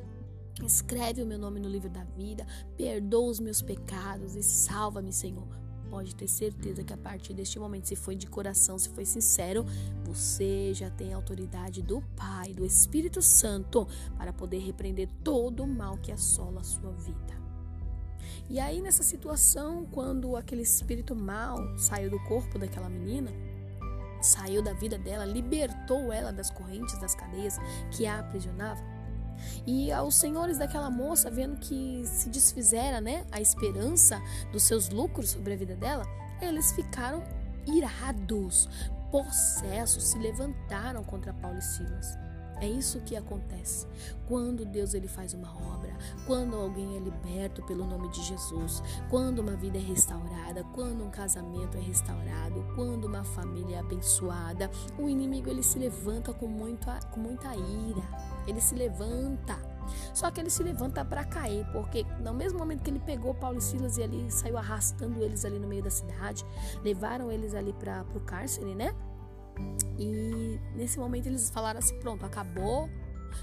Escreve 0.64 1.22
o 1.22 1.26
meu 1.26 1.38
nome 1.38 1.60
no 1.60 1.70
livro 1.70 1.90
da 1.90 2.04
vida, 2.04 2.46
perdoa 2.76 3.30
os 3.30 3.40
meus 3.40 3.62
pecados 3.62 4.36
e 4.36 4.42
salva-me, 4.42 5.14
Senhor. 5.14 5.67
Pode 5.90 6.16
ter 6.16 6.28
certeza 6.28 6.84
que 6.84 6.94
a 6.94 6.98
partir 6.98 7.34
deste 7.34 7.58
momento, 7.60 7.88
se 7.88 7.96
foi 7.96 8.16
de 8.16 8.28
coração, 8.28 8.78
se 8.78 8.90
foi 8.90 9.06
sincero, 9.06 9.66
você 10.04 10.74
já 10.74 10.90
tem 10.90 11.14
a 11.14 11.16
autoridade 11.16 11.82
do 11.82 12.02
Pai, 12.16 12.54
do 12.54 12.66
Espírito 12.66 13.22
Santo, 13.22 13.88
para 14.18 14.34
poder 14.34 14.60
repreender 14.60 15.10
todo 15.24 15.64
o 15.64 15.68
mal 15.68 15.98
que 15.98 16.12
assola 16.12 16.62
a 16.62 16.64
sua 16.64 16.92
vida. 16.92 17.38
E 18.50 18.60
aí, 18.60 18.82
nessa 18.82 19.04
situação, 19.04 19.86
quando 19.92 20.36
aquele 20.36 20.62
espírito 20.62 21.16
mal 21.16 21.78
saiu 21.78 22.10
do 22.10 22.20
corpo 22.26 22.58
daquela 22.58 22.90
menina, 22.90 23.32
saiu 24.22 24.62
da 24.62 24.74
vida 24.74 24.98
dela, 24.98 25.26
libertou 25.26 26.12
ela 26.12 26.32
das 26.32 26.50
correntes, 26.50 26.98
das 27.00 27.14
cadeias 27.14 27.58
que 27.92 28.06
a 28.06 28.20
aprisionavam, 28.20 28.84
e 29.66 29.92
aos 29.92 30.16
senhores 30.16 30.58
daquela 30.58 30.90
moça, 30.90 31.30
vendo 31.30 31.58
que 31.58 32.02
se 32.06 32.30
desfizera 32.30 33.02
né, 33.02 33.26
a 33.32 33.42
esperança 33.42 34.22
dos 34.52 34.64
seus 34.64 34.90
lucros 34.90 35.30
sobre 35.32 35.54
a 35.54 35.58
vida 35.58 35.76
dela, 35.76 36.06
eles 36.42 36.72
ficaram 36.72 37.24
irados, 37.66 38.70
possessos, 39.12 40.04
se 40.10 40.20
levantaram 40.20 41.04
contra 41.04 41.34
Paulo 41.34 41.58
e 41.58 41.62
Silas. 41.62 42.18
É 42.60 42.68
isso 42.68 43.00
que 43.02 43.16
acontece. 43.16 43.86
Quando 44.28 44.66
Deus 44.66 44.94
ele 44.94 45.08
faz 45.08 45.34
uma 45.34 45.54
obra, 45.74 45.96
quando 46.26 46.56
alguém 46.56 46.98
é 46.98 47.00
liberto 47.00 47.62
pelo 47.64 47.86
nome 47.86 48.10
de 48.10 48.24
Jesus, 48.24 48.82
quando 49.10 49.40
uma 49.40 49.56
vida 49.56 49.78
é 49.78 49.82
restaurada, 49.82 50.64
quando 50.74 51.04
um 51.04 51.10
casamento 51.10 51.78
é 51.78 51.82
restaurado, 51.82 52.66
quando 52.76 53.06
uma 53.06 53.24
família 53.24 53.76
é 53.76 53.80
abençoada, 53.80 54.72
o 54.98 55.08
inimigo 55.08 55.50
ele 55.50 55.62
se 55.62 55.78
levanta 55.78 56.34
com, 56.34 56.48
muito, 56.48 56.88
com 57.12 57.20
muita 57.20 57.56
ira. 57.56 58.37
Ele 58.48 58.62
se 58.62 58.74
levanta. 58.76 59.58
Só 60.14 60.30
que 60.32 60.42
ele 60.42 60.50
se 60.50 60.64
levanta 60.64 61.06
para 61.06 61.24
cair, 61.24 61.66
porque 61.72 62.06
no 62.20 62.34
mesmo 62.34 62.60
momento 62.60 62.84
que 62.84 62.90
ele 62.90 63.00
pegou 63.00 63.34
Paulo 63.34 63.58
e 63.58 63.62
Silas 63.62 63.98
e 63.98 64.04
ali 64.04 64.30
saiu 64.32 64.58
arrastando 64.58 65.24
eles 65.24 65.46
ali 65.46 65.60
no 65.60 65.68
meio 65.68 65.84
da 65.84 65.90
cidade, 65.90 66.46
levaram 66.84 67.32
eles 67.32 67.54
ali 67.54 67.72
para 67.74 68.06
o 68.16 68.20
cárcere, 68.20 68.76
né? 68.76 68.94
E 69.98 70.60
nesse 70.76 71.00
momento 71.00 71.28
eles 71.28 71.50
falaram 71.50 71.80
assim: 71.80 71.98
pronto, 72.00 72.26
acabou. 72.26 72.90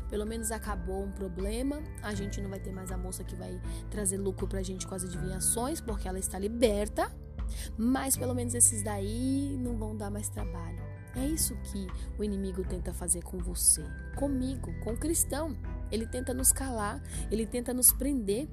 Pelo 0.08 0.26
menos 0.26 0.50
acabou 0.50 1.04
um 1.04 1.12
problema. 1.12 1.80
A 2.02 2.14
gente 2.14 2.40
não 2.40 2.50
vai 2.50 2.58
ter 2.58 2.72
mais 2.72 2.90
a 2.90 2.96
moça 2.96 3.22
que 3.22 3.36
vai 3.36 3.60
trazer 3.90 4.16
lucro 4.16 4.46
pra 4.46 4.62
gente 4.62 4.86
com 4.86 4.94
as 4.94 5.04
adivinhações, 5.04 5.80
porque 5.80 6.08
ela 6.08 6.18
está 6.18 6.38
liberta. 6.38 7.10
Mas 7.76 8.16
pelo 8.16 8.34
menos 8.34 8.54
esses 8.54 8.82
daí 8.82 9.56
não 9.60 9.76
vão 9.76 9.96
dar 9.96 10.10
mais 10.10 10.28
trabalho. 10.28 10.93
É 11.16 11.24
isso 11.24 11.56
que 11.62 11.86
o 12.18 12.24
inimigo 12.24 12.64
tenta 12.64 12.92
fazer 12.92 13.22
com 13.22 13.38
você, 13.38 13.84
comigo, 14.16 14.72
com 14.82 14.92
o 14.92 14.96
cristão. 14.96 15.56
Ele 15.90 16.06
tenta 16.06 16.34
nos 16.34 16.52
calar, 16.52 17.00
ele 17.30 17.46
tenta 17.46 17.72
nos 17.72 17.92
prender. 17.92 18.48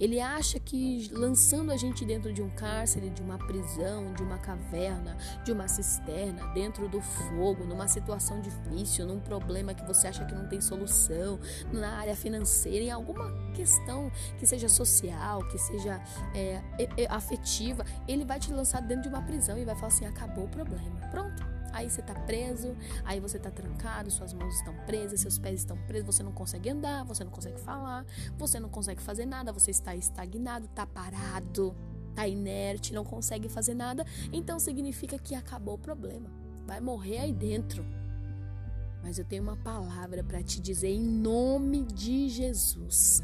Ele 0.00 0.18
acha 0.18 0.58
que 0.58 1.10
lançando 1.12 1.70
a 1.70 1.76
gente 1.76 2.06
dentro 2.06 2.32
de 2.32 2.40
um 2.40 2.48
cárcere, 2.48 3.10
de 3.10 3.20
uma 3.20 3.36
prisão, 3.36 4.14
de 4.14 4.22
uma 4.22 4.38
caverna, 4.38 5.18
de 5.44 5.52
uma 5.52 5.68
cisterna, 5.68 6.46
dentro 6.54 6.88
do 6.88 7.02
fogo, 7.02 7.64
numa 7.64 7.86
situação 7.86 8.40
difícil, 8.40 9.04
num 9.04 9.20
problema 9.20 9.74
que 9.74 9.84
você 9.84 10.08
acha 10.08 10.24
que 10.24 10.34
não 10.34 10.48
tem 10.48 10.62
solução, 10.62 11.38
na 11.70 11.98
área 11.98 12.16
financeira, 12.16 12.84
em 12.84 12.90
alguma 12.90 13.30
questão 13.52 14.10
que 14.38 14.46
seja 14.46 14.68
social, 14.68 15.46
que 15.48 15.58
seja 15.58 16.02
é, 16.34 16.62
afetiva, 17.10 17.84
ele 18.08 18.24
vai 18.24 18.40
te 18.40 18.50
lançar 18.50 18.80
dentro 18.80 19.02
de 19.02 19.08
uma 19.10 19.20
prisão 19.20 19.58
e 19.58 19.64
vai 19.66 19.74
falar 19.74 19.88
assim: 19.88 20.06
acabou 20.06 20.44
o 20.44 20.48
problema. 20.48 20.96
Pronto 21.10 21.55
Aí 21.76 21.90
você 21.90 22.00
tá 22.00 22.14
preso, 22.14 22.74
aí 23.04 23.20
você 23.20 23.38
tá 23.38 23.50
trancado, 23.50 24.10
suas 24.10 24.32
mãos 24.32 24.54
estão 24.54 24.74
presas, 24.86 25.20
seus 25.20 25.38
pés 25.38 25.60
estão 25.60 25.76
presos, 25.86 26.06
você 26.06 26.22
não 26.22 26.32
consegue 26.32 26.70
andar, 26.70 27.04
você 27.04 27.22
não 27.22 27.30
consegue 27.30 27.60
falar, 27.60 28.06
você 28.38 28.58
não 28.58 28.70
consegue 28.70 29.02
fazer 29.02 29.26
nada, 29.26 29.52
você 29.52 29.72
está 29.72 29.94
estagnado, 29.94 30.66
tá 30.68 30.86
parado, 30.86 31.76
tá 32.14 32.26
inerte, 32.26 32.94
não 32.94 33.04
consegue 33.04 33.46
fazer 33.50 33.74
nada. 33.74 34.06
Então 34.32 34.58
significa 34.58 35.18
que 35.18 35.34
acabou 35.34 35.74
o 35.74 35.78
problema. 35.78 36.30
Vai 36.66 36.80
morrer 36.80 37.18
aí 37.18 37.32
dentro. 37.34 37.84
Mas 39.02 39.18
eu 39.18 39.26
tenho 39.26 39.42
uma 39.42 39.58
palavra 39.58 40.24
para 40.24 40.42
te 40.42 40.62
dizer 40.62 40.88
em 40.88 41.02
nome 41.02 41.84
de 41.84 42.30
Jesus. 42.30 43.22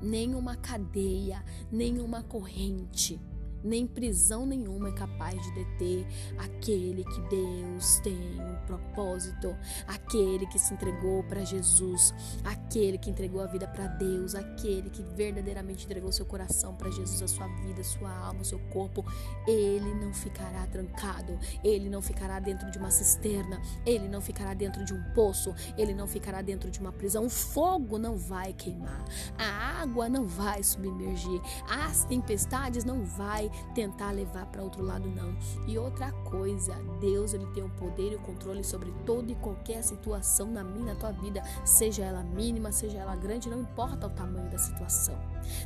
Nenhuma 0.00 0.54
cadeia, 0.54 1.44
nenhuma 1.72 2.22
corrente 2.22 3.20
nem 3.64 3.86
prisão 3.86 4.46
nenhuma 4.46 4.88
é 4.88 4.92
capaz 4.92 5.40
de 5.42 5.52
deter 5.52 6.06
aquele 6.38 7.04
que 7.04 7.20
Deus 7.22 7.98
tem 8.00 8.40
um 8.40 8.56
propósito, 8.66 9.56
aquele 9.86 10.46
que 10.46 10.58
se 10.58 10.74
entregou 10.74 11.22
para 11.24 11.44
Jesus, 11.44 12.14
aquele 12.44 12.98
que 12.98 13.10
entregou 13.10 13.40
a 13.40 13.46
vida 13.46 13.66
para 13.66 13.86
Deus, 13.86 14.34
aquele 14.34 14.90
que 14.90 15.02
verdadeiramente 15.02 15.84
entregou 15.84 16.10
seu 16.12 16.26
coração 16.26 16.74
para 16.74 16.90
Jesus, 16.90 17.22
a 17.22 17.28
sua 17.28 17.46
vida, 17.62 17.82
sua 17.84 18.10
alma, 18.10 18.44
seu 18.44 18.58
corpo. 18.70 19.04
Ele 19.46 19.94
não 19.94 20.12
ficará 20.12 20.66
trancado, 20.66 21.38
ele 21.62 21.88
não 21.88 22.02
ficará 22.02 22.40
dentro 22.40 22.70
de 22.70 22.78
uma 22.78 22.90
cisterna, 22.90 23.60
ele 23.84 24.08
não 24.08 24.20
ficará 24.20 24.54
dentro 24.54 24.84
de 24.84 24.94
um 24.94 25.02
poço, 25.14 25.54
ele 25.76 25.94
não 25.94 26.06
ficará 26.06 26.42
dentro 26.42 26.70
de 26.70 26.80
uma 26.80 26.92
prisão. 26.92 27.26
O 27.26 27.30
fogo 27.30 27.98
não 27.98 28.16
vai 28.16 28.52
queimar, 28.52 29.04
a 29.38 29.82
água 29.82 30.08
não 30.08 30.26
vai 30.26 30.62
submergir, 30.62 31.40
as 31.68 32.04
tempestades 32.04 32.84
não 32.84 33.04
vai 33.04 33.50
tentar 33.74 34.10
levar 34.12 34.46
para 34.46 34.62
outro 34.62 34.82
lado 34.84 35.08
não. 35.08 35.36
E 35.66 35.78
outra 35.78 36.12
coisa, 36.12 36.74
Deus 37.00 37.34
ele 37.34 37.46
tem 37.46 37.62
o 37.62 37.70
poder 37.70 38.12
e 38.12 38.16
o 38.16 38.20
controle 38.20 38.62
sobre 38.64 38.92
toda 39.04 39.30
e 39.30 39.34
qualquer 39.36 39.82
situação 39.82 40.50
na 40.50 40.62
minha, 40.62 40.94
na 40.94 40.94
tua 40.94 41.12
vida, 41.12 41.42
seja 41.64 42.04
ela 42.04 42.22
mínima, 42.22 42.72
seja 42.72 42.98
ela 42.98 43.16
grande, 43.16 43.48
não 43.48 43.60
importa 43.60 44.06
o 44.06 44.10
tamanho 44.10 44.50
da 44.50 44.58
situação. 44.58 45.18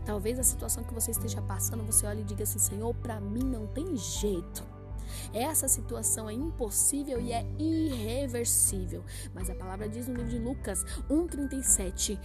Talvez 0.04 0.38
a 0.38 0.42
situação 0.42 0.84
que 0.84 0.94
você 0.94 1.10
esteja 1.10 1.40
passando, 1.42 1.84
você 1.84 2.06
olhe 2.06 2.20
e 2.22 2.24
diga 2.24 2.44
assim: 2.44 2.58
Senhor, 2.58 2.94
para 2.94 3.20
mim 3.20 3.44
não 3.44 3.66
tem 3.66 3.96
jeito. 3.96 4.76
Essa 5.32 5.68
situação 5.68 6.28
é 6.28 6.32
impossível 6.32 7.20
e 7.20 7.32
é 7.32 7.46
irreversível. 7.58 9.04
Mas 9.34 9.50
a 9.50 9.54
palavra 9.54 9.88
diz 9.88 10.08
no 10.08 10.14
livro 10.14 10.30
de 10.30 10.38
Lucas 10.38 10.84
1,37: 11.08 12.18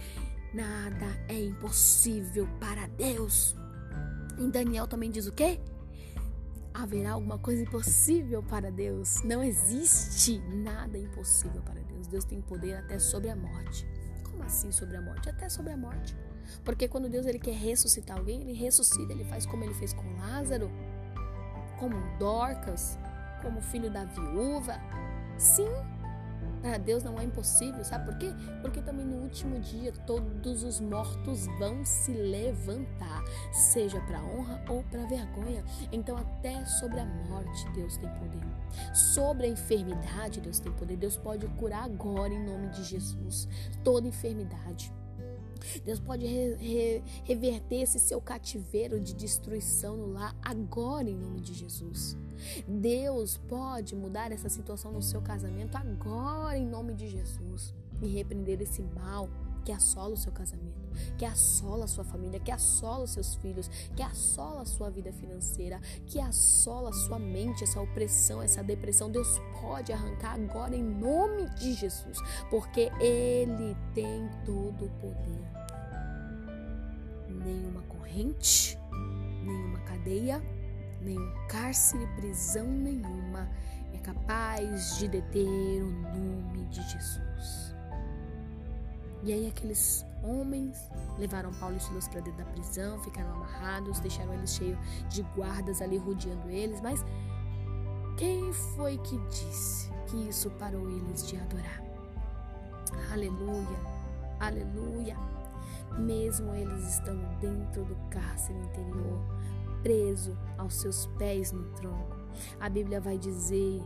Nada 0.52 1.06
é 1.28 1.38
impossível 1.44 2.48
para 2.60 2.86
Deus. 2.88 3.56
Em 4.38 4.50
Daniel 4.50 4.86
também 4.86 5.10
diz 5.10 5.26
o 5.26 5.32
quê? 5.32 5.60
Haverá 6.74 7.12
alguma 7.12 7.38
coisa 7.38 7.62
impossível 7.62 8.42
para 8.42 8.70
Deus? 8.70 9.22
Não 9.22 9.42
existe 9.42 10.38
nada 10.54 10.98
impossível 10.98 11.62
para 11.62 11.80
Deus. 11.82 12.06
Deus 12.06 12.24
tem 12.24 12.40
poder 12.40 12.74
até 12.74 12.98
sobre 12.98 13.28
a 13.28 13.36
morte. 13.36 13.86
Como 14.24 14.42
assim 14.42 14.72
sobre 14.72 14.96
a 14.96 15.02
morte? 15.02 15.28
Até 15.28 15.48
sobre 15.48 15.72
a 15.72 15.76
morte. 15.76 16.16
Porque 16.64 16.88
quando 16.88 17.08
Deus 17.08 17.26
ele 17.26 17.38
quer 17.38 17.54
ressuscitar 17.54 18.18
alguém, 18.18 18.40
ele 18.40 18.52
ressuscita, 18.52 19.12
ele 19.12 19.24
faz 19.24 19.44
como 19.46 19.64
ele 19.64 19.74
fez 19.74 19.92
com 19.92 20.16
Lázaro, 20.16 20.70
como 21.78 21.96
Dorcas, 22.18 22.98
como 23.42 23.60
filho 23.60 23.90
da 23.90 24.04
viúva. 24.04 24.80
Sim, 25.36 25.68
para 26.62 26.78
Deus 26.78 27.02
não 27.02 27.18
é 27.18 27.24
impossível, 27.24 27.84
sabe 27.84 28.06
por 28.06 28.16
quê? 28.16 28.32
Porque 28.62 28.80
também 28.80 29.04
no 29.04 29.16
último 29.16 29.58
dia 29.58 29.92
todos 30.06 30.62
os 30.62 30.80
mortos 30.80 31.46
vão 31.58 31.84
se 31.84 32.12
levantar, 32.12 33.22
seja 33.52 34.00
para 34.02 34.22
honra 34.22 34.64
ou 34.68 34.82
para 34.84 35.04
vergonha. 35.06 35.64
Então, 35.90 36.16
até 36.16 36.64
sobre 36.64 37.00
a 37.00 37.04
morte, 37.04 37.68
Deus 37.74 37.96
tem 37.96 38.08
poder. 38.10 38.40
Sobre 38.94 39.46
a 39.46 39.50
enfermidade, 39.50 40.40
Deus 40.40 40.60
tem 40.60 40.72
poder. 40.72 40.96
Deus 40.96 41.16
pode 41.16 41.46
curar 41.48 41.84
agora 41.84 42.32
em 42.32 42.44
nome 42.44 42.68
de 42.68 42.84
Jesus 42.84 43.48
toda 43.82 44.06
enfermidade. 44.06 44.92
Deus 45.84 46.00
pode 46.00 46.26
re, 46.26 46.54
re, 46.54 47.02
reverter 47.24 47.82
esse 47.82 47.98
seu 47.98 48.20
cativeiro 48.20 49.00
de 49.00 49.14
destruição 49.14 49.96
no 49.96 50.12
lar 50.12 50.36
agora 50.42 51.08
em 51.08 51.16
nome 51.16 51.40
de 51.40 51.54
Jesus. 51.54 52.16
Deus 52.66 53.38
pode 53.48 53.94
mudar 53.94 54.32
essa 54.32 54.48
situação 54.48 54.92
no 54.92 55.02
seu 55.02 55.20
casamento 55.22 55.76
agora 55.76 56.58
em 56.58 56.66
nome 56.66 56.94
de 56.94 57.08
Jesus 57.08 57.74
e 58.00 58.08
repreender 58.08 58.60
esse 58.60 58.82
mal 58.82 59.28
que 59.64 59.70
assola 59.70 60.14
o 60.14 60.16
seu 60.16 60.32
casamento, 60.32 60.81
que 61.16 61.24
assola 61.24 61.84
a 61.84 61.88
sua 61.88 62.04
família, 62.04 62.40
que 62.40 62.50
assola 62.50 63.06
seus 63.06 63.34
filhos, 63.36 63.68
que 63.96 64.02
assola 64.02 64.62
a 64.62 64.64
sua 64.64 64.90
vida 64.90 65.12
financeira, 65.12 65.80
que 66.06 66.20
assola 66.20 66.90
a 66.90 66.92
sua 66.92 67.18
mente, 67.18 67.64
essa 67.64 67.80
opressão, 67.80 68.42
essa 68.42 68.62
depressão. 68.62 69.10
Deus 69.10 69.40
pode 69.60 69.92
arrancar 69.92 70.34
agora 70.34 70.74
em 70.74 70.82
nome 70.82 71.48
de 71.56 71.74
Jesus, 71.74 72.18
porque 72.50 72.90
Ele 73.00 73.76
tem 73.94 74.28
todo 74.44 74.86
o 74.86 74.90
poder. 75.00 75.62
nenhuma 77.44 77.82
corrente, 77.82 78.78
nenhuma 79.42 79.80
cadeia, 79.80 80.40
nenhum 81.00 81.32
cárcere, 81.48 82.06
prisão 82.14 82.66
nenhuma 82.66 83.50
é 83.92 83.98
capaz 83.98 84.98
de 84.98 85.08
deter 85.08 85.82
o 85.82 85.90
nome 85.90 86.66
de 86.66 86.82
Jesus. 86.82 87.74
E 89.22 89.32
aí 89.32 89.46
aqueles 89.46 90.04
homens 90.22 90.90
levaram 91.18 91.52
Paulo 91.54 91.76
e 91.76 91.80
Silas 91.80 92.08
para 92.08 92.20
dentro 92.20 92.44
da 92.44 92.50
prisão, 92.50 92.98
ficaram 93.00 93.32
amarrados, 93.32 94.00
deixaram 94.00 94.32
eles 94.34 94.54
cheios 94.54 94.78
de 95.08 95.22
guardas 95.34 95.80
ali 95.82 95.98
rodeando 95.98 96.48
eles, 96.48 96.80
mas 96.80 97.04
quem 98.16 98.52
foi 98.52 98.98
que 98.98 99.18
disse 99.28 99.90
que 100.06 100.28
isso 100.28 100.50
parou 100.52 100.88
eles 100.90 101.26
de 101.26 101.36
adorar? 101.36 101.82
Aleluia, 103.12 103.78
aleluia. 104.40 105.16
Mesmo 105.98 106.54
eles 106.54 106.94
estando 106.94 107.26
dentro 107.38 107.84
do 107.84 107.94
cárcere 108.08 108.58
interior, 108.58 109.20
preso 109.82 110.36
aos 110.56 110.74
seus 110.74 111.06
pés 111.18 111.52
no 111.52 111.64
tronco, 111.72 112.16
a 112.60 112.68
Bíblia 112.68 113.00
vai 113.00 113.18
dizer 113.18 113.82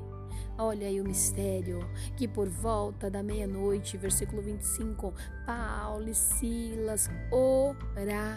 Olha 0.59 0.87
aí 0.87 1.01
o 1.01 1.05
mistério, 1.05 1.81
que 2.17 2.27
por 2.27 2.49
volta 2.49 3.11
da 3.11 3.23
meia-noite, 3.23 3.97
versículo 3.97 4.41
25, 4.43 5.13
Paulo 5.45 6.09
e 6.09 6.15
Silas 6.15 7.11
oravam. 7.31 8.37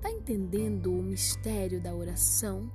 Tá 0.00 0.10
entendendo 0.10 0.92
o 0.92 1.02
mistério 1.02 1.80
da 1.80 1.94
oração? 1.94 2.70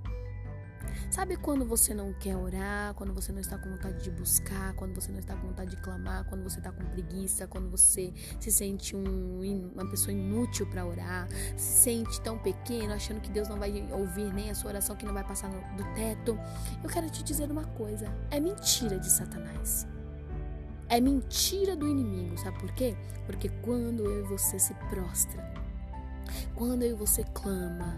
Sabe 1.11 1.35
quando 1.35 1.65
você 1.65 1.93
não 1.93 2.13
quer 2.13 2.37
orar, 2.37 2.93
quando 2.93 3.13
você 3.13 3.33
não 3.33 3.41
está 3.41 3.57
com 3.57 3.69
vontade 3.69 4.01
de 4.01 4.09
buscar, 4.09 4.73
quando 4.75 4.95
você 4.95 5.11
não 5.11 5.19
está 5.19 5.35
com 5.35 5.45
vontade 5.45 5.71
de 5.71 5.81
clamar, 5.81 6.23
quando 6.29 6.41
você 6.41 6.59
está 6.59 6.71
com 6.71 6.85
preguiça, 6.85 7.45
quando 7.47 7.69
você 7.69 8.13
se 8.39 8.49
sente 8.49 8.95
um, 8.95 9.71
uma 9.73 9.85
pessoa 9.89 10.13
inútil 10.13 10.65
para 10.67 10.85
orar, 10.85 11.27
se 11.57 11.83
sente 11.83 12.21
tão 12.21 12.37
pequeno, 12.37 12.93
achando 12.93 13.19
que 13.19 13.29
Deus 13.29 13.49
não 13.49 13.59
vai 13.59 13.85
ouvir 13.91 14.33
nem 14.33 14.51
a 14.51 14.55
sua 14.55 14.69
oração, 14.69 14.95
que 14.95 15.05
não 15.05 15.13
vai 15.13 15.25
passar 15.25 15.49
no, 15.49 15.59
do 15.75 15.83
teto? 15.95 16.39
Eu 16.81 16.89
quero 16.89 17.09
te 17.09 17.21
dizer 17.23 17.51
uma 17.51 17.65
coisa: 17.65 18.07
é 18.31 18.39
mentira 18.39 18.97
de 18.97 19.11
Satanás. 19.11 19.85
É 20.87 21.01
mentira 21.01 21.75
do 21.75 21.89
inimigo, 21.89 22.37
sabe 22.37 22.57
por 22.57 22.71
quê? 22.71 22.95
Porque 23.25 23.49
quando 23.61 24.05
eu 24.05 24.23
e 24.23 24.27
você 24.29 24.57
se 24.57 24.73
prostra, 24.89 25.43
quando 26.55 26.83
eu 26.83 26.91
e 26.91 26.93
você 26.93 27.25
clama, 27.33 27.97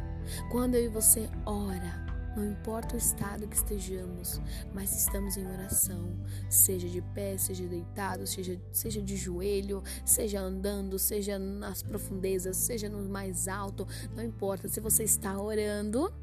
quando 0.49 0.73
eu 0.73 0.85
e 0.85 0.87
você 0.87 1.29
ora, 1.45 2.12
não 2.35 2.45
importa 2.45 2.95
o 2.95 2.97
estado 2.97 3.47
que 3.47 3.55
estejamos, 3.55 4.41
mas 4.73 4.95
estamos 4.95 5.37
em 5.37 5.45
oração, 5.45 6.17
seja 6.49 6.87
de 6.87 7.01
pé, 7.01 7.37
seja 7.37 7.65
deitado, 7.67 8.25
seja, 8.25 8.59
seja 8.71 9.01
de 9.01 9.15
joelho, 9.15 9.83
seja 10.05 10.39
andando, 10.41 10.97
seja 10.97 11.37
nas 11.37 11.83
profundezas, 11.83 12.57
seja 12.57 12.89
no 12.89 13.07
mais 13.07 13.47
alto, 13.47 13.87
não 14.15 14.23
importa. 14.23 14.67
Se 14.67 14.79
você 14.79 15.03
está 15.03 15.39
orando, 15.39 16.13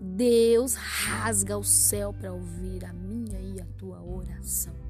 Deus 0.00 0.74
rasga 0.74 1.56
o 1.56 1.64
céu 1.64 2.12
para 2.12 2.32
ouvir 2.32 2.84
a 2.84 2.92
minha 2.92 3.40
e 3.40 3.60
a 3.60 3.66
tua 3.78 4.02
oração. 4.02 4.85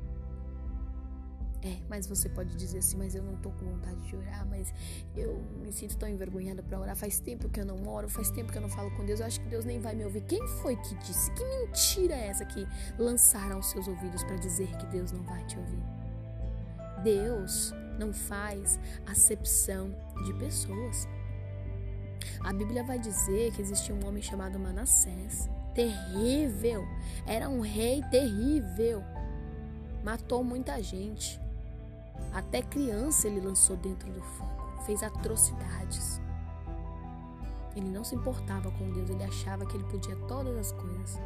É, 1.67 1.77
mas 1.89 2.07
você 2.07 2.29
pode 2.29 2.55
dizer 2.55 2.79
assim, 2.79 2.97
mas 2.97 3.17
eu 3.17 3.23
não 3.25 3.35
tô 3.37 3.51
com 3.51 3.67
vontade 3.67 4.01
de 4.03 4.15
orar, 4.15 4.47
mas 4.47 4.73
eu 5.17 5.43
me 5.61 5.73
sinto 5.73 5.97
tão 5.97 6.09
envergonhada 6.09 6.63
para 6.63 6.79
orar. 6.79 6.95
Faz 6.95 7.19
tempo 7.19 7.49
que 7.49 7.59
eu 7.59 7.65
não 7.67 7.89
oro, 7.89 8.09
faz 8.09 8.31
tempo 8.31 8.53
que 8.53 8.59
eu 8.59 8.63
não 8.63 8.69
falo 8.69 8.89
com 8.93 9.05
Deus. 9.05 9.19
Eu 9.19 9.27
acho 9.27 9.41
que 9.41 9.49
Deus 9.49 9.65
nem 9.65 9.81
vai 9.81 9.97
me 9.97 10.05
ouvir. 10.05 10.21
Quem 10.23 10.47
foi 10.63 10.77
que 10.77 10.95
disse? 10.97 11.29
Que 11.33 11.45
mentira 11.45 12.15
é 12.15 12.29
essa 12.29 12.45
que 12.45 12.65
lançaram 12.97 13.57
aos 13.57 13.67
seus 13.67 13.89
ouvidos 13.89 14.23
para 14.23 14.37
dizer 14.37 14.69
que 14.77 14.87
Deus 14.87 15.11
não 15.11 15.25
vai 15.25 15.45
te 15.47 15.59
ouvir? 15.59 15.83
Deus 17.03 17.75
não 17.99 18.13
faz 18.13 18.79
acepção 19.05 19.91
de 20.25 20.33
pessoas. 20.35 21.09
A 22.45 22.53
Bíblia 22.53 22.85
vai 22.85 22.99
dizer 22.99 23.53
que 23.53 23.61
existia 23.61 23.93
um 23.93 24.07
homem 24.07 24.23
chamado 24.23 24.57
Manassés, 24.57 25.49
terrível, 25.75 26.87
era 27.27 27.49
um 27.49 27.61
rei 27.61 28.03
terrível, 28.11 29.03
matou 30.05 30.45
muita 30.45 30.81
gente. 30.81 31.41
Até 32.33 32.63
criança 32.63 33.27
ele 33.27 33.41
lançou 33.41 33.77
dentro 33.77 34.11
do 34.13 34.21
fogo, 34.21 34.83
fez 34.85 35.03
atrocidades. 35.03 36.21
Ele 37.75 37.91
não 37.91 38.05
se 38.05 38.15
importava 38.15 38.71
com 38.71 38.91
Deus, 38.93 39.11
ele 39.11 39.25
achava 39.25 39.67
que 39.67 39.77
ele 39.77 39.85
podia 39.85 40.17
todas 40.29 40.57
as 40.57 40.73
coisas. 40.73 41.21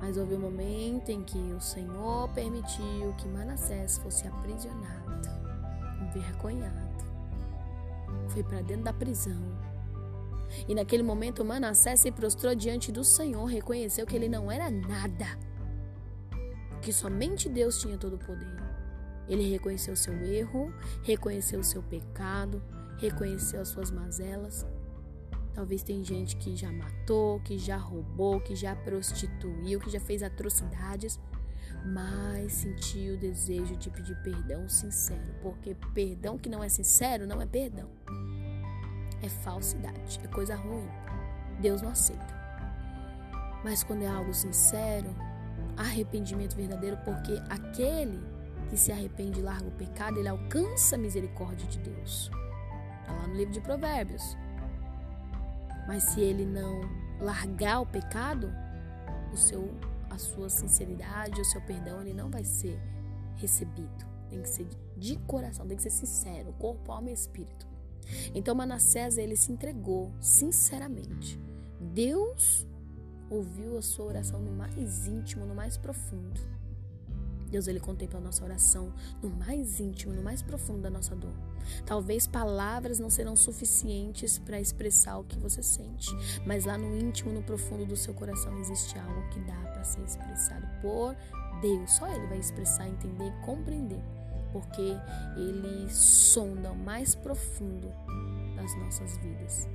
Mas 0.00 0.16
houve 0.16 0.34
um 0.34 0.40
momento 0.40 1.10
em 1.10 1.22
que 1.22 1.38
o 1.38 1.60
Senhor 1.60 2.28
permitiu 2.30 3.12
que 3.18 3.28
Manassés 3.28 3.98
fosse 3.98 4.26
aprisionado, 4.26 5.28
envergonhado. 6.02 7.04
Foi 8.28 8.42
para 8.42 8.62
dentro 8.62 8.84
da 8.84 8.92
prisão. 8.92 9.58
E 10.66 10.74
naquele 10.74 11.02
momento 11.02 11.44
Manassés 11.44 12.00
se 12.00 12.10
prostrou 12.10 12.54
diante 12.54 12.90
do 12.90 13.04
Senhor, 13.04 13.44
reconheceu 13.44 14.06
que 14.06 14.16
ele 14.16 14.28
não 14.28 14.50
era 14.50 14.70
nada, 14.70 15.38
que 16.80 16.92
somente 16.92 17.48
Deus 17.48 17.80
tinha 17.80 17.98
todo 17.98 18.14
o 18.14 18.18
poder. 18.18 18.67
Ele 19.28 19.48
reconheceu 19.50 19.94
seu 19.94 20.14
erro, 20.24 20.72
reconheceu 21.02 21.62
seu 21.62 21.82
pecado, 21.82 22.62
reconheceu 22.98 23.60
as 23.60 23.68
suas 23.68 23.90
mazelas. 23.90 24.66
Talvez 25.54 25.82
tem 25.82 26.04
gente 26.04 26.36
que 26.36 26.56
já 26.56 26.70
matou, 26.72 27.40
que 27.40 27.58
já 27.58 27.76
roubou, 27.76 28.40
que 28.40 28.54
já 28.54 28.74
prostituiu, 28.76 29.80
que 29.80 29.90
já 29.90 30.00
fez 30.00 30.22
atrocidades, 30.22 31.20
mas 31.84 32.52
sentiu 32.52 33.14
o 33.14 33.18
desejo 33.18 33.76
de 33.76 33.90
pedir 33.90 34.16
perdão 34.22 34.68
sincero, 34.68 35.34
porque 35.42 35.74
perdão 35.94 36.38
que 36.38 36.48
não 36.48 36.62
é 36.62 36.68
sincero 36.68 37.26
não 37.26 37.42
é 37.42 37.46
perdão. 37.46 37.88
É 39.20 39.28
falsidade, 39.28 40.20
é 40.22 40.28
coisa 40.28 40.54
ruim. 40.54 40.88
Deus 41.60 41.82
não 41.82 41.90
aceita. 41.90 42.38
Mas 43.64 43.82
quando 43.82 44.02
é 44.02 44.06
algo 44.06 44.32
sincero, 44.32 45.08
arrependimento 45.76 46.54
verdadeiro, 46.54 46.96
porque 47.04 47.32
aquele 47.48 48.20
que 48.68 48.76
se 48.76 48.92
arrepende 48.92 49.40
e 49.40 49.42
larga 49.42 49.66
o 49.66 49.72
pecado, 49.72 50.18
ele 50.18 50.28
alcança 50.28 50.96
a 50.96 50.98
misericórdia 50.98 51.66
de 51.66 51.78
Deus. 51.78 52.30
Está 53.00 53.12
lá 53.12 53.26
no 53.26 53.34
livro 53.34 53.52
de 53.52 53.60
Provérbios. 53.60 54.36
Mas 55.86 56.02
se 56.04 56.20
ele 56.20 56.44
não 56.44 56.80
largar 57.20 57.80
o 57.80 57.86
pecado, 57.86 58.52
o 59.32 59.36
seu, 59.36 59.74
a 60.10 60.18
sua 60.18 60.48
sinceridade, 60.48 61.40
o 61.40 61.44
seu 61.44 61.60
perdão, 61.62 62.00
ele 62.00 62.12
não 62.12 62.30
vai 62.30 62.44
ser 62.44 62.78
recebido. 63.36 64.06
Tem 64.28 64.42
que 64.42 64.48
ser 64.48 64.68
de 64.96 65.16
coração, 65.20 65.66
tem 65.66 65.76
que 65.76 65.82
ser 65.82 65.90
sincero, 65.90 66.52
corpo, 66.58 66.92
alma 66.92 67.10
e 67.10 67.14
espírito. 67.14 67.66
Então 68.34 68.54
Manassés 68.54 69.16
ele 69.16 69.36
se 69.36 69.50
entregou 69.52 70.12
sinceramente. 70.20 71.40
Deus 71.80 72.66
ouviu 73.30 73.78
a 73.78 73.82
sua 73.82 74.06
oração 74.06 74.40
no 74.40 74.52
mais 74.52 75.06
íntimo, 75.06 75.46
no 75.46 75.54
mais 75.54 75.76
profundo. 75.76 76.57
Deus 77.50 77.66
ele 77.66 77.80
contempla 77.80 78.18
a 78.18 78.22
nossa 78.22 78.44
oração 78.44 78.92
no 79.22 79.30
mais 79.30 79.80
íntimo, 79.80 80.12
no 80.12 80.22
mais 80.22 80.42
profundo 80.42 80.82
da 80.82 80.90
nossa 80.90 81.14
dor. 81.14 81.32
Talvez 81.84 82.26
palavras 82.26 82.98
não 82.98 83.10
serão 83.10 83.36
suficientes 83.36 84.38
para 84.38 84.60
expressar 84.60 85.18
o 85.18 85.24
que 85.24 85.38
você 85.38 85.62
sente, 85.62 86.10
mas 86.46 86.64
lá 86.64 86.78
no 86.78 86.96
íntimo, 86.98 87.32
no 87.32 87.42
profundo 87.42 87.84
do 87.84 87.96
seu 87.96 88.14
coração 88.14 88.58
existe 88.58 88.98
algo 88.98 89.28
que 89.30 89.40
dá 89.40 89.56
para 89.72 89.84
ser 89.84 90.02
expressado 90.02 90.66
por 90.80 91.14
Deus. 91.60 91.90
Só 91.92 92.08
ele 92.08 92.26
vai 92.26 92.38
expressar, 92.38 92.88
entender 92.88 93.32
compreender, 93.44 94.02
porque 94.52 94.96
ele 95.36 95.90
sonda 95.90 96.72
o 96.72 96.76
mais 96.76 97.14
profundo 97.14 97.92
das 98.56 98.74
nossas 98.78 99.16
vidas. 99.18 99.68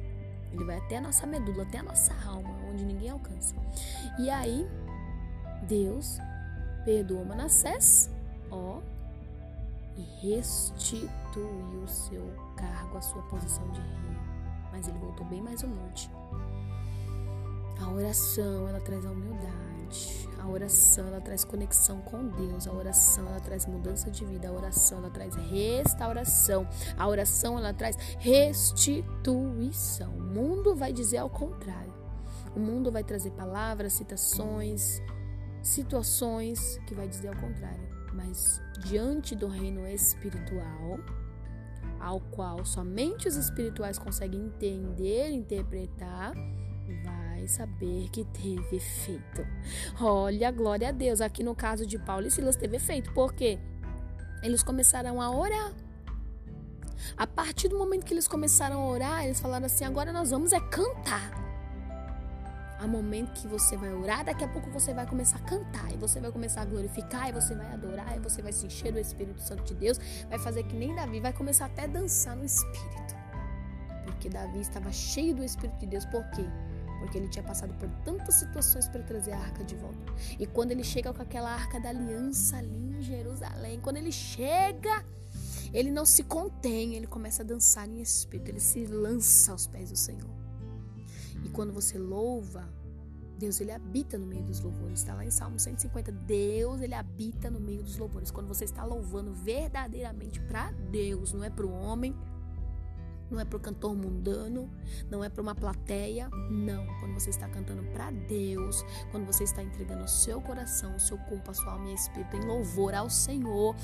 Ele 0.52 0.66
vai 0.66 0.78
até 0.78 0.98
a 0.98 1.02
nossa 1.02 1.26
medula, 1.26 1.64
até 1.64 1.80
a 1.80 1.84
nossa 1.84 2.14
alma, 2.26 2.56
onde 2.72 2.86
ninguém 2.86 3.10
alcança. 3.10 3.56
E 4.20 4.30
aí, 4.30 4.68
Deus 5.68 6.20
perdoou 6.86 7.26
Manassés, 7.26 8.10
ó, 8.52 8.80
e 9.96 10.02
restituiu 10.28 11.84
o 11.84 11.88
seu 11.88 12.24
cargo, 12.56 12.98
a 12.98 13.02
sua 13.02 13.22
posição 13.24 13.68
de 13.72 13.80
rei. 13.80 14.18
Mas 14.72 14.88
ele 14.88 14.98
voltou 14.98 15.26
bem 15.26 15.42
mais 15.42 15.62
humilde. 15.62 16.10
A 17.82 17.90
oração, 17.92 18.68
ela 18.68 18.80
traz 18.80 19.06
a 19.06 19.12
humildade. 19.12 20.30
A 20.40 20.48
oração, 20.48 21.08
ela 21.08 21.22
traz 21.22 21.44
conexão 21.44 22.02
com 22.02 22.28
Deus. 22.28 22.68
A 22.68 22.72
oração, 22.72 23.28
ela 23.28 23.40
traz 23.40 23.66
mudança 23.66 24.10
de 24.10 24.26
vida. 24.26 24.48
A 24.48 24.52
oração, 24.52 25.00
ela 25.00 25.10
traz 25.10 25.36
restauração. 25.36 26.68
A 26.98 27.08
oração, 27.08 27.58
ela 27.58 27.74
traz 27.74 27.96
restituição. 28.20 30.12
O 30.16 30.22
mundo 30.22 30.76
vai 30.76 30.92
dizer 30.92 31.18
ao 31.18 31.30
contrário. 31.30 31.94
O 32.56 32.60
mundo 32.60 32.92
vai 32.92 33.04
trazer 33.04 33.32
palavras, 33.32 33.94
citações, 33.94 35.02
situações 35.64 36.80
que 36.86 36.94
vai 36.94 37.08
dizer 37.08 37.30
ao 37.30 37.36
contrário, 37.38 37.88
mas 38.14 38.62
diante 38.86 39.36
do 39.36 39.48
reino 39.48 39.88
espiritual, 39.88 41.00
ao 42.00 42.20
qual 42.20 42.66
somente 42.66 43.28
os 43.28 43.36
espirituais 43.36 43.98
conseguem 43.98 44.42
entender, 44.42 45.32
interpretar, 45.32 46.34
vai 47.06 47.48
saber 47.48 48.10
que 48.10 48.26
teve 48.26 48.76
efeito. 48.76 49.48
Olha, 50.00 50.52
glória 50.52 50.90
a 50.90 50.92
Deus. 50.92 51.22
Aqui 51.22 51.44
no 51.44 51.56
caso 51.56 51.88
de 51.88 51.98
Paulo 51.98 52.28
e 52.28 52.32
Silas 52.32 52.58
teve 52.58 52.76
efeito, 52.76 53.14
porque 53.14 53.58
eles 54.44 54.62
começaram 54.62 55.22
a 55.22 55.32
orar. 55.32 55.74
A 57.18 57.26
partir 57.26 57.70
do 57.70 57.78
momento 57.78 58.06
que 58.06 58.14
eles 58.14 58.28
começaram 58.28 58.82
a 58.82 58.88
orar, 58.88 59.26
eles 59.26 59.40
falaram 59.40 59.66
assim: 59.66 59.86
agora 59.86 60.12
nós 60.12 60.30
vamos 60.30 60.52
é 60.52 60.60
cantar. 60.60 61.43
Há 62.84 62.88
momento 62.88 63.32
que 63.32 63.48
você 63.48 63.78
vai 63.78 63.94
orar, 63.94 64.26
daqui 64.26 64.44
a 64.44 64.48
pouco 64.50 64.70
você 64.70 64.94
vai 64.94 65.08
começar 65.08 65.38
a 65.38 65.40
cantar, 65.40 65.90
e 65.94 65.96
você 65.96 66.20
vai 66.20 66.30
começar 66.34 66.64
a 66.64 66.66
glorificar, 66.66 67.30
e 67.30 67.32
você 67.32 67.56
vai 67.56 67.72
adorar, 67.72 68.14
e 68.18 68.20
você 68.20 68.42
vai 68.42 68.52
se 68.52 68.66
encher 68.66 68.92
do 68.92 69.00
Espírito 69.00 69.42
Santo 69.42 69.64
de 69.64 69.74
Deus, 69.74 69.98
vai 70.28 70.38
fazer 70.38 70.64
que 70.64 70.76
nem 70.76 70.94
Davi, 70.94 71.22
vai 71.22 71.32
começar 71.32 71.68
até 71.68 71.84
a 71.84 71.88
dançar 71.88 72.36
no 72.36 72.44
Espírito. 72.44 73.16
Porque 74.04 74.28
Davi 74.28 74.60
estava 74.60 74.92
cheio 74.92 75.34
do 75.34 75.46
Espírito 75.46 75.80
de 75.80 75.86
Deus, 75.86 76.06
por 76.08 76.30
quê? 76.32 76.44
Porque 77.00 77.18
ele 77.18 77.30
tinha 77.30 77.46
passado 77.46 77.74
por 77.76 77.88
tantas 78.04 78.36
situações 78.36 78.90
para 78.90 79.02
trazer 79.02 79.32
a 79.32 79.40
arca 79.40 79.64
de 79.64 79.78
volta. 79.78 80.14
E 80.38 80.46
quando 80.46 80.72
ele 80.72 80.84
chega 80.84 81.14
com 81.14 81.22
aquela 81.22 81.52
arca 81.52 81.80
da 81.80 81.88
aliança 81.88 82.58
ali 82.58 82.98
em 82.98 83.02
Jerusalém, 83.02 83.80
quando 83.80 83.96
ele 83.96 84.12
chega, 84.12 85.06
ele 85.74 85.90
não 85.90 86.04
se 86.04 86.22
contém, 86.22 86.96
ele 86.96 87.08
começa 87.08 87.44
a 87.44 87.46
dançar 87.46 87.88
em 87.88 88.02
espírito, 88.02 88.50
ele 88.50 88.60
se 88.60 88.86
lança 88.88 89.54
aos 89.54 89.68
pés 89.68 89.90
do 89.90 89.96
Senhor. 89.96 90.43
E 91.44 91.50
quando 91.50 91.74
você 91.74 91.98
louva, 91.98 92.68
Deus 93.38 93.60
ele 93.60 93.72
habita 93.72 94.18
no 94.18 94.26
meio 94.26 94.44
dos 94.44 94.60
louvores. 94.60 95.00
Está 95.00 95.14
lá 95.14 95.26
em 95.26 95.32
Salmo 95.32 95.60
150. 95.60 96.12
Deus 96.12 96.82
ele 96.82 96.94
habita 96.94 97.50
no 97.50 97.60
meio 97.60 97.84
dos 97.84 97.98
louvores. 97.98 98.32
Quando 98.32 98.48
você 98.48 98.64
está 98.64 98.86
louvando 98.86 99.34
verdadeiramente 99.34 100.40
para 100.42 100.72
Deus, 100.72 101.34
não 101.34 101.44
é 101.44 101.50
para 101.50 101.66
o 101.66 101.72
homem, 101.72 102.16
não 103.30 103.40
é 103.40 103.46
para 103.46 103.58
o 103.58 103.60
cantor 103.60 103.96
mundano, 103.96 104.70
não 105.10 105.24
é 105.24 105.30
para 105.30 105.42
uma 105.42 105.56
plateia, 105.56 106.30
não. 106.50 106.86
Quando 107.00 107.14
você 107.20 107.32
está 107.32 107.50
cantando 107.50 107.84
para 107.92 108.12
Deus, 108.12 108.86
quando 109.12 109.26
você 109.26 109.44
está 109.44 109.64
entregando 109.64 110.04
o 110.04 110.08
seu 110.08 110.40
coração, 110.40 110.96
o 110.96 111.00
seu 111.00 111.18
corpo, 111.18 111.52
a 111.52 111.54
sua 111.54 111.74
alma 111.74 111.90
e 111.90 111.96
espírito 111.96 112.38
em 112.38 112.46
louvor 112.46 112.94
ao 112.94 113.10
Senhor, 113.10 113.76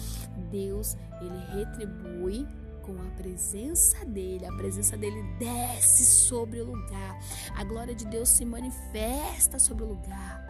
Deus 0.51 0.95
ele 1.19 1.63
retribui 1.65 2.47
com 2.89 3.01
a 3.01 3.11
presença 3.11 4.03
dele, 4.05 4.45
a 4.45 4.51
presença 4.53 4.97
dele 4.97 5.21
desce 5.37 6.05
sobre 6.05 6.59
o 6.59 6.65
lugar, 6.65 7.19
a 7.55 7.63
glória 7.63 7.93
de 7.93 8.05
Deus 8.05 8.29
se 8.29 8.43
manifesta 8.43 9.59
sobre 9.59 9.83
o 9.83 9.87
lugar. 9.87 10.47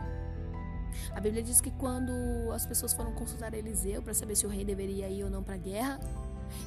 A 1.12 1.20
Bíblia 1.20 1.44
diz 1.44 1.60
que 1.60 1.72
quando 1.72 2.12
as 2.54 2.66
pessoas 2.66 2.94
foram 2.94 3.12
consultar 3.14 3.54
Eliseu 3.54 4.02
para 4.02 4.14
saber 4.14 4.36
se 4.36 4.46
o 4.46 4.50
rei 4.50 4.64
deveria 4.64 5.10
ir 5.10 5.24
ou 5.24 5.30
não 5.30 5.44
para 5.44 5.56
a 5.56 5.58
guerra, 5.58 6.00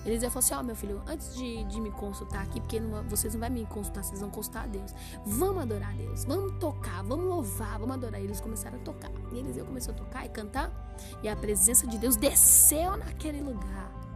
Eliseu 0.04 0.30
falou 0.30 0.44
assim: 0.44 0.54
Ó, 0.54 0.60
oh, 0.60 0.62
meu 0.62 0.76
filho, 0.76 1.02
antes 1.06 1.34
de, 1.34 1.64
de 1.64 1.80
me 1.80 1.90
consultar 1.90 2.42
aqui, 2.42 2.60
porque 2.60 2.78
não, 2.78 3.02
vocês 3.08 3.34
não 3.34 3.40
vão 3.40 3.50
me 3.50 3.66
consultar, 3.66 4.04
vocês 4.04 4.20
vão 4.20 4.30
consultar 4.30 4.64
a 4.64 4.66
Deus. 4.66 4.94
Vamos 5.24 5.62
adorar 5.62 5.90
a 5.90 5.96
Deus, 5.96 6.24
vamos 6.24 6.58
tocar, 6.58 7.02
vamos 7.02 7.24
louvar, 7.24 7.78
vamos 7.78 7.96
adorar. 7.96 8.20
E 8.20 8.24
eles 8.24 8.40
começaram 8.40 8.78
a 8.78 8.82
tocar. 8.82 9.10
E 9.32 9.38
Eliseu 9.38 9.64
começou 9.64 9.94
a 9.94 9.96
tocar 9.96 10.26
e 10.26 10.28
cantar, 10.28 10.70
e 11.22 11.28
a 11.28 11.34
presença 11.34 11.86
de 11.86 11.98
Deus 11.98 12.16
desceu 12.16 12.96
naquele 12.96 13.40
lugar. 13.40 14.11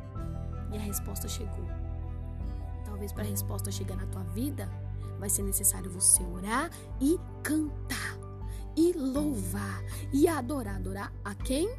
E 0.77 0.79
a 0.79 0.83
resposta 0.83 1.27
chegou. 1.27 1.65
Talvez 2.85 3.11
para 3.11 3.23
a 3.23 3.27
resposta 3.27 3.73
chegar 3.73 3.97
na 3.97 4.05
tua 4.07 4.23
vida, 4.25 4.69
vai 5.19 5.31
ser 5.31 5.43
necessário 5.43 5.91
você 5.91 6.23
orar 6.23 6.71
e 7.01 7.19
cantar 7.43 8.19
e 8.77 8.93
louvar 8.93 9.83
e 10.13 10.29
adorar. 10.29 10.77
Adorar 10.77 11.13
a 11.25 11.35
quem? 11.35 11.75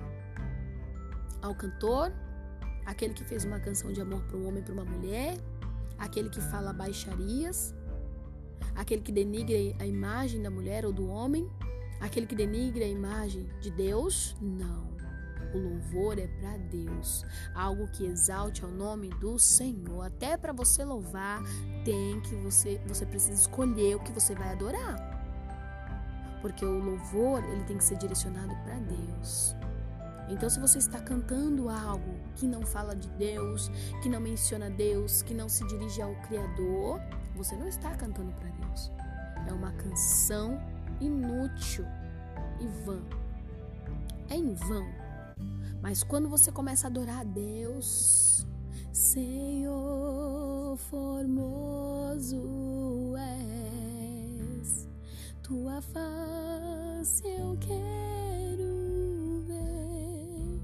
Ao 1.43 1.53
cantor, 1.53 2.12
aquele 2.88 3.13
que 3.13 3.23
fez 3.23 3.45
uma 3.45 3.60
canção 3.60 3.93
de 3.93 4.01
amor 4.01 4.23
para 4.23 4.36
um 4.36 4.47
homem, 4.47 4.63
para 4.63 4.73
uma 4.73 4.86
mulher, 4.86 5.38
aquele 5.99 6.31
que 6.31 6.41
fala 6.41 6.73
baixarias, 6.73 7.75
aquele 8.75 9.03
que 9.03 9.12
denigre 9.12 9.75
a 9.77 9.86
imagem 9.86 10.41
da 10.41 10.49
mulher 10.49 10.88
ou 10.88 10.91
do 10.91 11.07
homem, 11.07 11.47
aquele 12.01 12.25
que 12.25 12.36
denigre 12.36 12.83
a 12.83 12.88
imagem 12.88 13.47
de 13.62 13.69
Deus? 13.69 14.36
Não. 14.41 14.96
O 15.53 15.57
louvor 15.57 16.19
é 16.19 16.27
para 16.27 16.57
Deus, 16.57 17.25
algo 17.55 17.88
que 17.88 18.05
exalte 18.05 18.63
ao 18.63 18.71
nome 18.71 19.10
do 19.10 19.39
Senhor. 19.39 20.05
Até 20.05 20.36
para 20.38 20.51
você 20.51 20.83
louvar, 20.83 21.41
tem 21.86 22.19
que 22.21 22.36
você 22.36 22.81
você 22.86 23.05
precisa 23.05 23.33
escolher 23.33 23.95
o 23.95 23.99
que 23.99 24.12
você 24.12 24.36
vai 24.36 24.51
adorar. 24.51 25.15
Porque 26.41 26.65
o 26.65 26.79
louvor, 26.79 27.43
ele 27.43 27.63
tem 27.63 27.77
que 27.77 27.83
ser 27.83 27.97
direcionado 27.97 28.55
para 28.63 28.75
Deus. 28.75 29.55
Então, 30.29 30.49
se 30.49 30.60
você 30.60 30.77
está 30.77 30.99
cantando 30.99 31.69
algo 31.69 32.13
que 32.36 32.45
não 32.45 32.62
fala 32.62 32.93
de 32.95 33.07
Deus, 33.12 33.69
que 34.03 34.10
não 34.10 34.19
menciona 34.19 34.69
Deus, 34.69 35.21
que 35.21 35.33
não 35.33 35.47
se 35.47 35.65
dirige 35.67 36.01
ao 36.01 36.13
Criador, 36.23 36.99
você 37.33 37.55
não 37.55 37.67
está 37.67 37.95
cantando 37.95 38.33
para 38.33 38.49
Deus. 38.49 38.91
É 39.47 39.53
uma 39.53 39.71
canção 39.71 40.60
inútil 40.99 41.86
e 42.60 42.67
vã. 42.86 43.01
É 44.29 44.36
em 44.36 44.53
vão 44.53 44.96
mas 45.88 46.04
quando 46.04 46.28
você 46.28 46.52
começa 46.52 46.86
a 46.86 46.89
adorar 46.89 47.21
a 47.21 47.23
Deus, 47.23 48.45
Senhor 48.91 50.76
formoso 50.89 52.36
és, 53.15 54.89
tua 55.41 55.82
face 55.82 57.26
eu 57.26 57.58
quero 57.62 59.45
ver. 59.47 60.60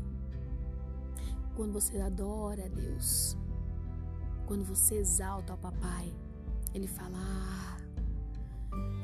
Quando 1.55 1.71
você 1.71 2.01
adora 2.01 2.65
a 2.65 2.67
Deus, 2.67 3.38
quando 4.45 4.65
você 4.65 4.95
exalta 4.95 5.53
o 5.53 5.57
papai, 5.57 6.13
ele 6.73 6.86
fala: 6.86 7.17
ah, 7.17 7.77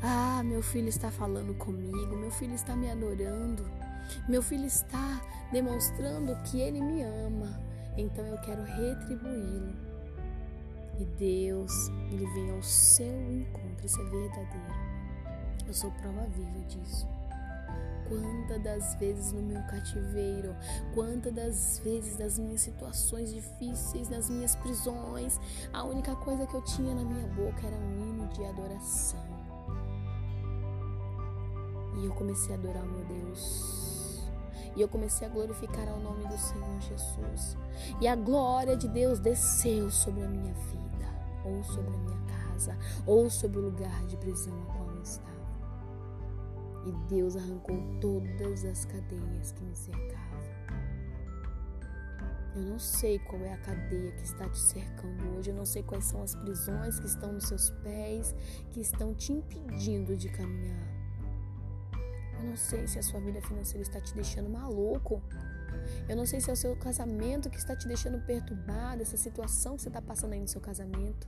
ah, 0.03 0.43
meu 0.43 0.61
filho 0.61 0.89
está 0.89 1.09
falando 1.09 1.53
comigo, 1.53 2.17
meu 2.17 2.29
filho 2.29 2.55
está 2.55 2.75
me 2.75 2.91
adorando. 2.91 3.63
Meu 4.27 4.41
filho 4.41 4.65
está 4.65 5.21
demonstrando 5.51 6.35
que 6.43 6.59
ele 6.59 6.81
me 6.81 7.03
ama, 7.03 7.59
então 7.97 8.25
eu 8.25 8.37
quero 8.41 8.63
retribuí-lo. 8.63 9.73
E 10.99 11.05
Deus, 11.17 11.87
ele 12.11 12.25
vem 12.33 12.51
ao 12.51 12.61
seu 12.61 13.31
encontro, 13.31 13.85
isso 13.85 14.01
é 14.01 14.03
verdadeiro. 14.03 14.89
Eu 15.65 15.73
sou 15.73 15.91
prova 15.91 16.25
viva 16.27 16.59
disso. 16.67 17.07
Quantas 18.07 18.63
das 18.63 18.95
vezes 18.95 19.31
no 19.31 19.41
meu 19.41 19.61
cativeiro, 19.67 20.55
quantas 20.95 21.31
das 21.31 21.79
vezes 21.83 22.17
das 22.17 22.39
minhas 22.39 22.61
situações 22.61 23.31
difíceis, 23.31 24.09
nas 24.09 24.29
minhas 24.29 24.55
prisões, 24.55 25.39
a 25.71 25.83
única 25.83 26.15
coisa 26.15 26.47
que 26.47 26.55
eu 26.55 26.61
tinha 26.63 26.93
na 26.93 27.03
minha 27.03 27.27
boca 27.27 27.67
era 27.67 27.75
um 27.75 27.99
hino 27.99 28.27
de 28.29 28.43
adoração. 28.45 29.23
E 32.01 32.05
eu 32.05 32.13
comecei 32.13 32.55
a 32.55 32.57
adorar 32.57 32.83
meu 32.83 33.05
Deus 33.05 33.78
e 34.75 34.81
eu 34.81 34.87
comecei 34.87 35.27
a 35.27 35.29
glorificar 35.29 35.87
ao 35.87 35.99
nome 35.99 36.25
do 36.27 36.37
Senhor 36.37 36.81
Jesus. 36.81 37.57
E 38.01 38.07
a 38.07 38.15
glória 38.15 38.75
de 38.75 38.87
Deus 38.87 39.19
desceu 39.19 39.89
sobre 39.89 40.23
a 40.23 40.27
minha 40.27 40.53
vida, 40.53 41.07
ou 41.45 41.63
sobre 41.63 41.93
a 41.93 41.97
minha 41.97 42.19
casa, 42.27 42.77
ou 43.05 43.29
sobre 43.29 43.59
o 43.59 43.63
lugar 43.63 44.05
de 44.05 44.17
prisão 44.17 44.53
a 44.63 44.65
qual 44.65 44.95
eu 44.95 45.01
estava. 45.01 45.29
E 46.85 46.91
Deus 47.07 47.35
arrancou 47.35 47.77
todas 47.99 48.65
as 48.65 48.85
cadeias 48.85 49.51
que 49.51 49.63
me 49.63 49.75
cercavam. 49.75 50.29
Eu 52.55 52.63
não 52.63 52.79
sei 52.79 53.19
qual 53.19 53.41
é 53.41 53.53
a 53.53 53.57
cadeia 53.57 54.11
que 54.11 54.23
está 54.23 54.49
te 54.49 54.57
cercando 54.57 55.37
hoje, 55.37 55.51
eu 55.51 55.55
não 55.55 55.65
sei 55.65 55.83
quais 55.83 56.05
são 56.05 56.23
as 56.23 56.35
prisões 56.35 56.99
que 56.99 57.05
estão 57.05 57.31
nos 57.31 57.47
seus 57.47 57.69
pés, 57.69 58.35
que 58.71 58.81
estão 58.81 59.13
te 59.13 59.33
impedindo 59.33 60.17
de 60.17 60.29
caminhar. 60.29 60.98
Eu 62.39 62.45
não 62.45 62.55
sei 62.55 62.87
se 62.87 62.97
a 62.97 63.03
sua 63.03 63.19
vida 63.19 63.41
financeira 63.41 63.81
está 63.81 63.99
te 63.99 64.13
deixando 64.13 64.49
maluco. 64.49 65.21
Eu 66.07 66.15
não 66.15 66.25
sei 66.25 66.39
se 66.39 66.49
é 66.49 66.53
o 66.53 66.55
seu 66.55 66.75
casamento 66.75 67.49
que 67.49 67.57
está 67.57 67.75
te 67.75 67.87
deixando 67.87 68.19
perturbado, 68.25 69.01
essa 69.01 69.17
situação 69.17 69.75
que 69.75 69.83
você 69.83 69.89
está 69.89 70.01
passando 70.01 70.33
aí 70.33 70.39
no 70.39 70.47
seu 70.47 70.61
casamento. 70.61 71.27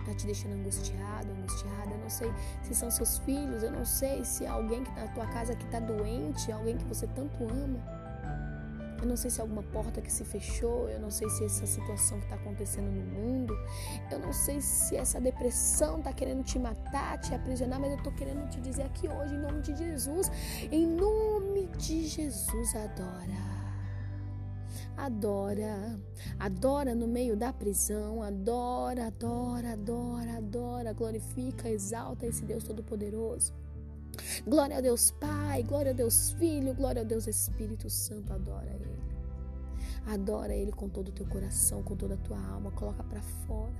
Está 0.00 0.14
te 0.14 0.26
deixando 0.26 0.54
angustiado, 0.54 1.30
angustiada. 1.30 1.90
Eu 1.90 1.98
não 1.98 2.10
sei 2.10 2.30
se 2.62 2.74
são 2.74 2.90
seus 2.90 3.18
filhos, 3.18 3.62
eu 3.62 3.70
não 3.70 3.84
sei 3.84 4.24
se 4.24 4.44
é 4.44 4.48
alguém 4.48 4.84
que 4.84 4.92
tá 4.92 5.04
na 5.06 5.12
tua 5.12 5.26
casa 5.26 5.54
que 5.54 5.64
está 5.64 5.80
doente, 5.80 6.50
alguém 6.52 6.76
que 6.76 6.84
você 6.84 7.06
tanto 7.06 7.44
ama. 7.44 7.93
Eu 9.04 9.08
não 9.08 9.18
sei 9.18 9.30
se 9.30 9.38
é 9.38 9.42
alguma 9.42 9.62
porta 9.62 10.00
que 10.00 10.10
se 10.10 10.24
fechou, 10.24 10.88
eu 10.88 10.98
não 10.98 11.10
sei 11.10 11.28
se 11.28 11.44
essa 11.44 11.66
situação 11.66 12.18
que 12.20 12.24
está 12.24 12.36
acontecendo 12.36 12.90
no 12.90 13.04
mundo, 13.04 13.54
eu 14.10 14.18
não 14.18 14.32
sei 14.32 14.62
se 14.62 14.96
essa 14.96 15.20
depressão 15.20 15.98
está 15.98 16.10
querendo 16.10 16.42
te 16.42 16.58
matar, 16.58 17.18
te 17.18 17.34
aprisionar, 17.34 17.78
mas 17.78 17.90
eu 17.90 17.98
estou 17.98 18.14
querendo 18.14 18.48
te 18.48 18.62
dizer 18.62 18.80
aqui 18.80 19.06
hoje, 19.06 19.34
em 19.34 19.38
nome 19.38 19.60
de 19.60 19.76
Jesus, 19.76 20.30
em 20.72 20.86
nome 20.86 21.66
de 21.76 22.06
Jesus, 22.06 22.74
adora. 22.74 23.54
Adora, 24.96 26.00
adora 26.38 26.94
no 26.94 27.06
meio 27.06 27.36
da 27.36 27.52
prisão, 27.52 28.22
adora, 28.22 29.08
adora, 29.08 29.72
adora, 29.74 30.38
adora, 30.38 30.92
glorifica, 30.94 31.68
exalta 31.68 32.24
esse 32.26 32.42
Deus 32.42 32.64
Todo-Poderoso. 32.64 33.52
Glória 34.46 34.78
a 34.78 34.80
Deus 34.80 35.10
Pai, 35.10 35.62
glória 35.62 35.92
a 35.92 35.94
Deus 35.94 36.32
Filho, 36.32 36.74
glória 36.74 37.02
a 37.02 37.04
Deus 37.04 37.26
Espírito 37.26 37.88
Santo, 37.88 38.32
adora 38.32 38.70
Ele. 38.70 39.02
Adora 40.06 40.54
Ele 40.54 40.72
com 40.72 40.88
todo 40.88 41.08
o 41.08 41.12
teu 41.12 41.26
coração, 41.26 41.82
com 41.82 41.96
toda 41.96 42.14
a 42.14 42.18
tua 42.18 42.38
alma, 42.38 42.70
coloca 42.72 43.02
para 43.02 43.22
fora. 43.46 43.72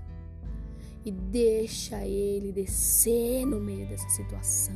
E 1.05 1.11
deixa 1.11 2.05
Ele 2.07 2.51
descer 2.51 3.44
no 3.44 3.61
meio 3.61 3.87
dessa 3.87 4.09
situação 4.09 4.75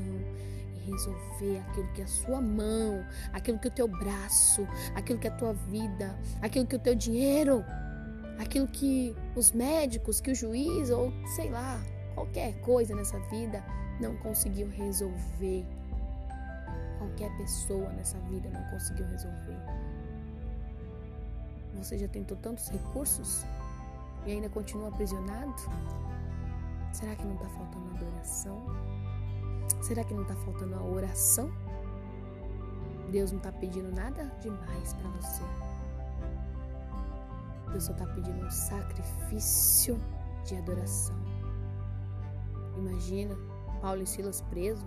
e 0.76 0.90
resolver 0.90 1.58
aquilo 1.68 1.92
que 1.94 2.02
é 2.02 2.04
a 2.04 2.08
sua 2.08 2.40
mão, 2.40 3.04
aquilo 3.32 3.58
que 3.58 3.68
é 3.68 3.70
o 3.70 3.74
teu 3.74 3.88
braço, 3.88 4.66
aquilo 4.94 5.18
que 5.18 5.26
é 5.26 5.30
a 5.30 5.36
tua 5.36 5.54
vida, 5.54 6.18
aquilo 6.42 6.66
que 6.66 6.74
é 6.74 6.78
o 6.78 6.82
teu 6.82 6.94
dinheiro, 6.94 7.64
aquilo 8.38 8.66
que 8.66 9.14
os 9.34 9.52
médicos, 9.52 10.20
que 10.20 10.30
o 10.30 10.34
juiz 10.34 10.90
ou 10.90 11.12
sei 11.34 11.50
lá, 11.50 11.82
qualquer 12.18 12.52
coisa 12.62 12.96
nessa 12.96 13.18
vida 13.30 13.62
não 14.00 14.16
conseguiu 14.16 14.68
resolver. 14.68 15.64
Qualquer 16.98 17.30
pessoa 17.36 17.88
nessa 17.90 18.18
vida 18.20 18.50
não 18.50 18.64
conseguiu 18.70 19.06
resolver. 19.06 19.56
Você 21.76 21.96
já 21.96 22.08
tentou 22.08 22.36
tantos 22.38 22.68
recursos 22.70 23.44
e 24.26 24.32
ainda 24.32 24.48
continua 24.48 24.88
aprisionado? 24.88 25.54
Será 26.92 27.14
que 27.14 27.24
não 27.24 27.34
está 27.34 27.48
faltando 27.50 27.94
adoração? 27.94 28.66
Será 29.80 30.02
que 30.02 30.12
não 30.12 30.22
está 30.22 30.34
faltando 30.34 30.74
a 30.74 30.82
oração? 30.82 31.52
Deus 33.12 33.30
não 33.30 33.38
está 33.38 33.52
pedindo 33.52 33.94
nada 33.94 34.24
demais 34.40 34.92
para 34.94 35.08
você. 35.10 35.42
Deus 37.70 37.84
só 37.84 37.92
está 37.92 38.06
pedindo 38.06 38.44
um 38.44 38.50
sacrifício 38.50 40.00
de 40.44 40.56
adoração. 40.56 41.27
Imagina 42.78 43.36
Paulo 43.80 44.02
e 44.02 44.06
Silas 44.06 44.40
presos, 44.42 44.84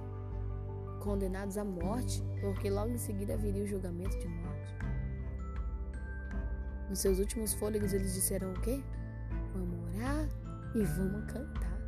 condenados 1.01 1.57
à 1.57 1.63
morte, 1.63 2.23
porque 2.39 2.69
logo 2.69 2.91
em 2.91 2.97
seguida 2.97 3.37
viria 3.37 3.63
o 3.63 3.67
julgamento 3.67 4.17
de 4.19 4.27
morte. 4.27 4.75
Nos 6.89 6.99
seus 6.99 7.19
últimos 7.19 7.53
fôlegos 7.53 7.93
eles 7.93 8.13
disseram 8.13 8.51
o 8.51 8.61
quê? 8.61 8.83
Vamos 9.53 9.95
orar 9.95 10.27
e 10.75 10.83
vamos 10.83 11.31
cantar. 11.31 11.79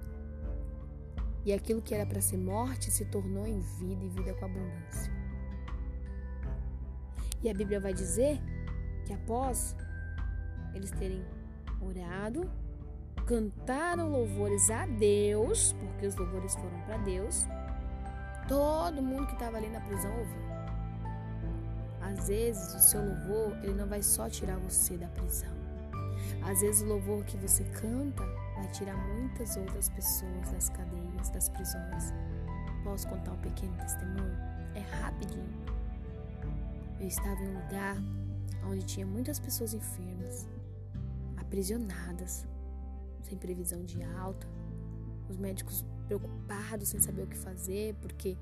E 1.45 1.51
aquilo 1.51 1.81
que 1.81 1.93
era 1.93 2.05
para 2.05 2.21
ser 2.21 2.37
morte 2.37 2.89
se 2.89 3.05
tornou 3.05 3.45
em 3.45 3.59
vida 3.59 4.03
e 4.03 4.09
vida 4.09 4.33
com 4.35 4.45
abundância. 4.45 5.11
E 7.43 7.49
a 7.49 7.53
Bíblia 7.53 7.81
vai 7.81 7.93
dizer 7.93 8.39
que 9.05 9.11
após 9.11 9.75
eles 10.73 10.89
terem 10.91 11.21
orado, 11.81 12.49
cantaram 13.25 14.09
louvores 14.09 14.69
a 14.69 14.85
Deus, 14.85 15.73
porque 15.73 16.05
os 16.05 16.15
louvores 16.15 16.55
foram 16.55 16.79
para 16.81 16.97
Deus, 16.97 17.47
todo 18.47 19.01
mundo 19.01 19.27
que 19.27 19.33
estava 19.33 19.57
ali 19.57 19.69
na 19.69 19.79
prisão 19.81 20.11
ouviu. 20.17 20.43
Às 22.01 22.27
vezes 22.27 22.75
o 22.75 22.79
seu 22.79 23.01
louvor, 23.01 23.57
ele 23.63 23.73
não 23.73 23.87
vai 23.87 24.01
só 24.01 24.29
tirar 24.29 24.57
você 24.57 24.97
da 24.97 25.07
prisão. 25.07 25.51
Às 26.43 26.61
vezes 26.61 26.81
o 26.81 26.85
louvor 26.85 27.23
que 27.23 27.37
você 27.37 27.63
canta 27.63 28.23
vai 28.55 28.67
tirar 28.71 28.95
muitas 29.15 29.55
outras 29.55 29.89
pessoas 29.89 30.51
das 30.51 30.69
cadeias, 30.69 31.29
das 31.29 31.49
prisões. 31.49 32.13
Posso 32.83 33.07
contar 33.07 33.31
um 33.31 33.37
pequeno 33.37 33.75
testemunho? 33.77 34.37
É 34.75 34.81
rapidinho. 35.01 35.63
Eu 36.99 37.07
estava 37.07 37.41
em 37.41 37.47
um 37.47 37.59
lugar 37.61 37.97
onde 38.69 38.85
tinha 38.85 39.05
muitas 39.05 39.39
pessoas 39.39 39.73
enfermas, 39.73 40.47
aprisionadas, 41.37 42.45
sem 43.23 43.37
previsão 43.37 43.83
de 43.83 44.03
alta. 44.03 44.47
Os 45.29 45.37
médicos 45.37 45.85
preocupados 46.05 46.89
sem 46.89 46.99
saber 46.99 47.23
o 47.23 47.27
que 47.27 47.37
fazer, 47.37 47.95
porque 47.95 48.37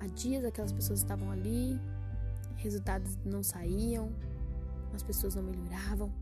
há 0.00 0.06
dias 0.08 0.44
aquelas 0.44 0.72
pessoas 0.72 1.00
estavam 1.00 1.30
ali, 1.30 1.80
resultados 2.56 3.16
não 3.24 3.42
saíam, 3.42 4.12
as 4.94 5.02
pessoas 5.02 5.34
não 5.34 5.42
melhoravam. 5.42 6.12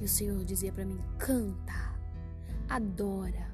E 0.00 0.04
o 0.04 0.08
Senhor 0.08 0.42
dizia 0.44 0.72
para 0.72 0.84
mim: 0.84 1.00
canta, 1.18 1.94
adora, 2.68 3.52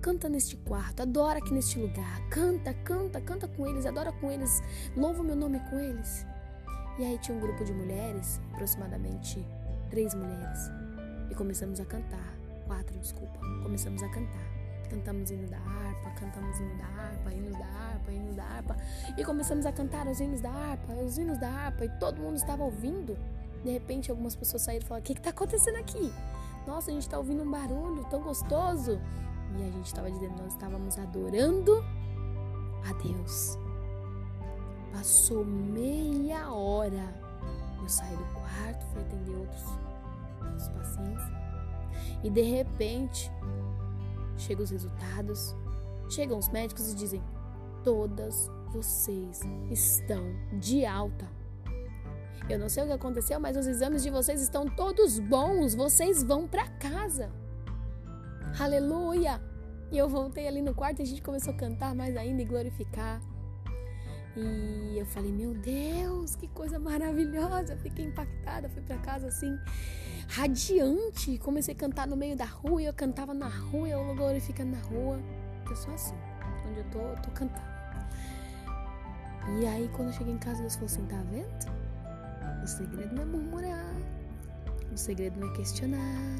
canta 0.00 0.28
neste 0.28 0.56
quarto, 0.56 1.02
adora 1.02 1.38
aqui 1.38 1.52
neste 1.52 1.78
lugar, 1.78 2.28
canta, 2.28 2.72
canta, 2.74 3.20
canta 3.20 3.46
com 3.48 3.66
eles, 3.66 3.86
adora 3.86 4.12
com 4.12 4.30
eles, 4.30 4.62
louva 4.96 5.22
meu 5.22 5.36
nome 5.36 5.60
com 5.70 5.78
eles. 5.78 6.26
E 6.98 7.04
aí 7.04 7.18
tinha 7.18 7.36
um 7.36 7.40
grupo 7.40 7.64
de 7.64 7.72
mulheres, 7.72 8.40
aproximadamente 8.52 9.44
três 9.90 10.14
mulheres, 10.14 10.70
e 11.30 11.34
começamos 11.34 11.80
a 11.80 11.84
cantar 11.84 12.41
quatro, 12.72 12.98
desculpa. 12.98 13.38
Começamos 13.62 14.02
a 14.02 14.08
cantar. 14.08 14.52
Cantamos 14.88 15.30
hino 15.30 15.46
da 15.48 15.58
harpa, 15.58 16.10
cantamos 16.18 16.58
hino 16.58 16.76
da 16.76 16.84
harpa, 16.84 17.32
hinos 17.32 17.58
da 17.58 17.64
harpa, 17.64 18.12
hinos 18.12 18.34
da 18.34 18.44
harpa. 18.44 18.76
E 19.16 19.24
começamos 19.24 19.66
a 19.66 19.72
cantar 19.72 20.06
os 20.06 20.20
hinos 20.20 20.40
da 20.40 20.50
harpa, 20.50 20.92
os 20.94 21.18
hinos 21.18 21.38
da 21.38 21.48
harpa, 21.48 21.84
e 21.84 21.88
todo 21.98 22.20
mundo 22.20 22.36
estava 22.36 22.62
ouvindo. 22.62 23.16
De 23.64 23.70
repente, 23.70 24.10
algumas 24.10 24.34
pessoas 24.34 24.62
saíram 24.62 24.84
e 24.84 24.88
falaram: 24.88 25.02
O 25.02 25.06
que 25.06 25.12
está 25.12 25.30
acontecendo 25.30 25.76
aqui? 25.76 26.12
Nossa, 26.66 26.90
a 26.90 26.94
gente 26.94 27.02
está 27.02 27.18
ouvindo 27.18 27.42
um 27.42 27.50
barulho 27.50 28.04
tão 28.10 28.22
gostoso. 28.22 29.00
E 29.58 29.62
a 29.62 29.70
gente 29.70 29.86
estava 29.86 30.10
dizendo: 30.10 30.42
Nós 30.42 30.52
estávamos 30.52 30.98
adorando 30.98 31.84
a 32.88 32.92
Deus. 33.02 33.58
Passou 34.92 35.44
meia 35.44 36.52
hora. 36.52 37.22
Eu 37.80 37.88
saí 37.88 38.14
do 38.14 38.24
quarto, 38.34 38.86
fui 38.92 39.00
atender 39.00 39.34
outros, 39.36 39.64
outros 40.40 40.68
pacientes. 40.68 41.41
E 42.22 42.30
de 42.30 42.42
repente, 42.42 43.30
chegam 44.36 44.64
os 44.64 44.70
resultados, 44.70 45.54
chegam 46.08 46.38
os 46.38 46.48
médicos 46.48 46.92
e 46.92 46.94
dizem: 46.94 47.22
todas 47.84 48.50
vocês 48.72 49.40
estão 49.70 50.24
de 50.58 50.84
alta. 50.86 51.28
Eu 52.48 52.58
não 52.58 52.68
sei 52.68 52.82
o 52.82 52.86
que 52.86 52.92
aconteceu, 52.92 53.38
mas 53.38 53.56
os 53.56 53.66
exames 53.66 54.02
de 54.02 54.10
vocês 54.10 54.42
estão 54.42 54.66
todos 54.66 55.18
bons. 55.18 55.74
Vocês 55.74 56.22
vão 56.22 56.48
para 56.48 56.68
casa. 56.68 57.30
Aleluia! 58.58 59.40
E 59.90 59.98
eu 59.98 60.08
voltei 60.08 60.48
ali 60.48 60.60
no 60.62 60.74
quarto 60.74 61.00
e 61.00 61.02
a 61.02 61.06
gente 61.06 61.22
começou 61.22 61.52
a 61.52 61.56
cantar 61.56 61.94
mais 61.94 62.16
ainda 62.16 62.42
e 62.42 62.44
glorificar. 62.44 63.20
E 64.36 64.98
eu 64.98 65.04
falei, 65.04 65.30
meu 65.30 65.52
Deus, 65.52 66.34
que 66.36 66.48
coisa 66.48 66.78
maravilhosa! 66.78 67.76
Fiquei 67.76 68.06
impactada, 68.06 68.68
fui 68.70 68.80
para 68.82 68.96
casa 68.98 69.28
assim, 69.28 69.58
radiante. 70.28 71.36
Comecei 71.38 71.74
a 71.74 71.76
cantar 71.76 72.06
no 72.06 72.16
meio 72.16 72.34
da 72.34 72.46
rua, 72.46 72.82
eu 72.82 72.94
cantava 72.94 73.34
na 73.34 73.48
rua, 73.48 73.88
eu 73.88 74.14
glorificando 74.14 74.72
na 74.72 74.82
rua. 74.82 75.20
Eu 75.68 75.76
sou 75.76 75.92
assim, 75.92 76.14
onde 76.66 76.80
eu 76.80 76.84
tô, 76.90 76.98
eu 76.98 77.16
tô 77.16 77.30
cantando. 77.32 77.72
E 79.60 79.66
aí, 79.66 79.90
quando 79.94 80.08
eu 80.08 80.14
cheguei 80.14 80.32
em 80.32 80.38
casa, 80.38 80.60
Deus 80.60 80.74
falou 80.74 80.86
assim: 80.86 81.04
tá 81.06 81.22
vendo? 81.30 81.82
O 82.62 82.66
segredo 82.66 83.14
não 83.14 83.22
é 83.22 83.26
murmurar, 83.26 83.96
o 84.92 84.96
segredo 84.96 85.40
não 85.40 85.50
é 85.50 85.56
questionar, 85.56 86.36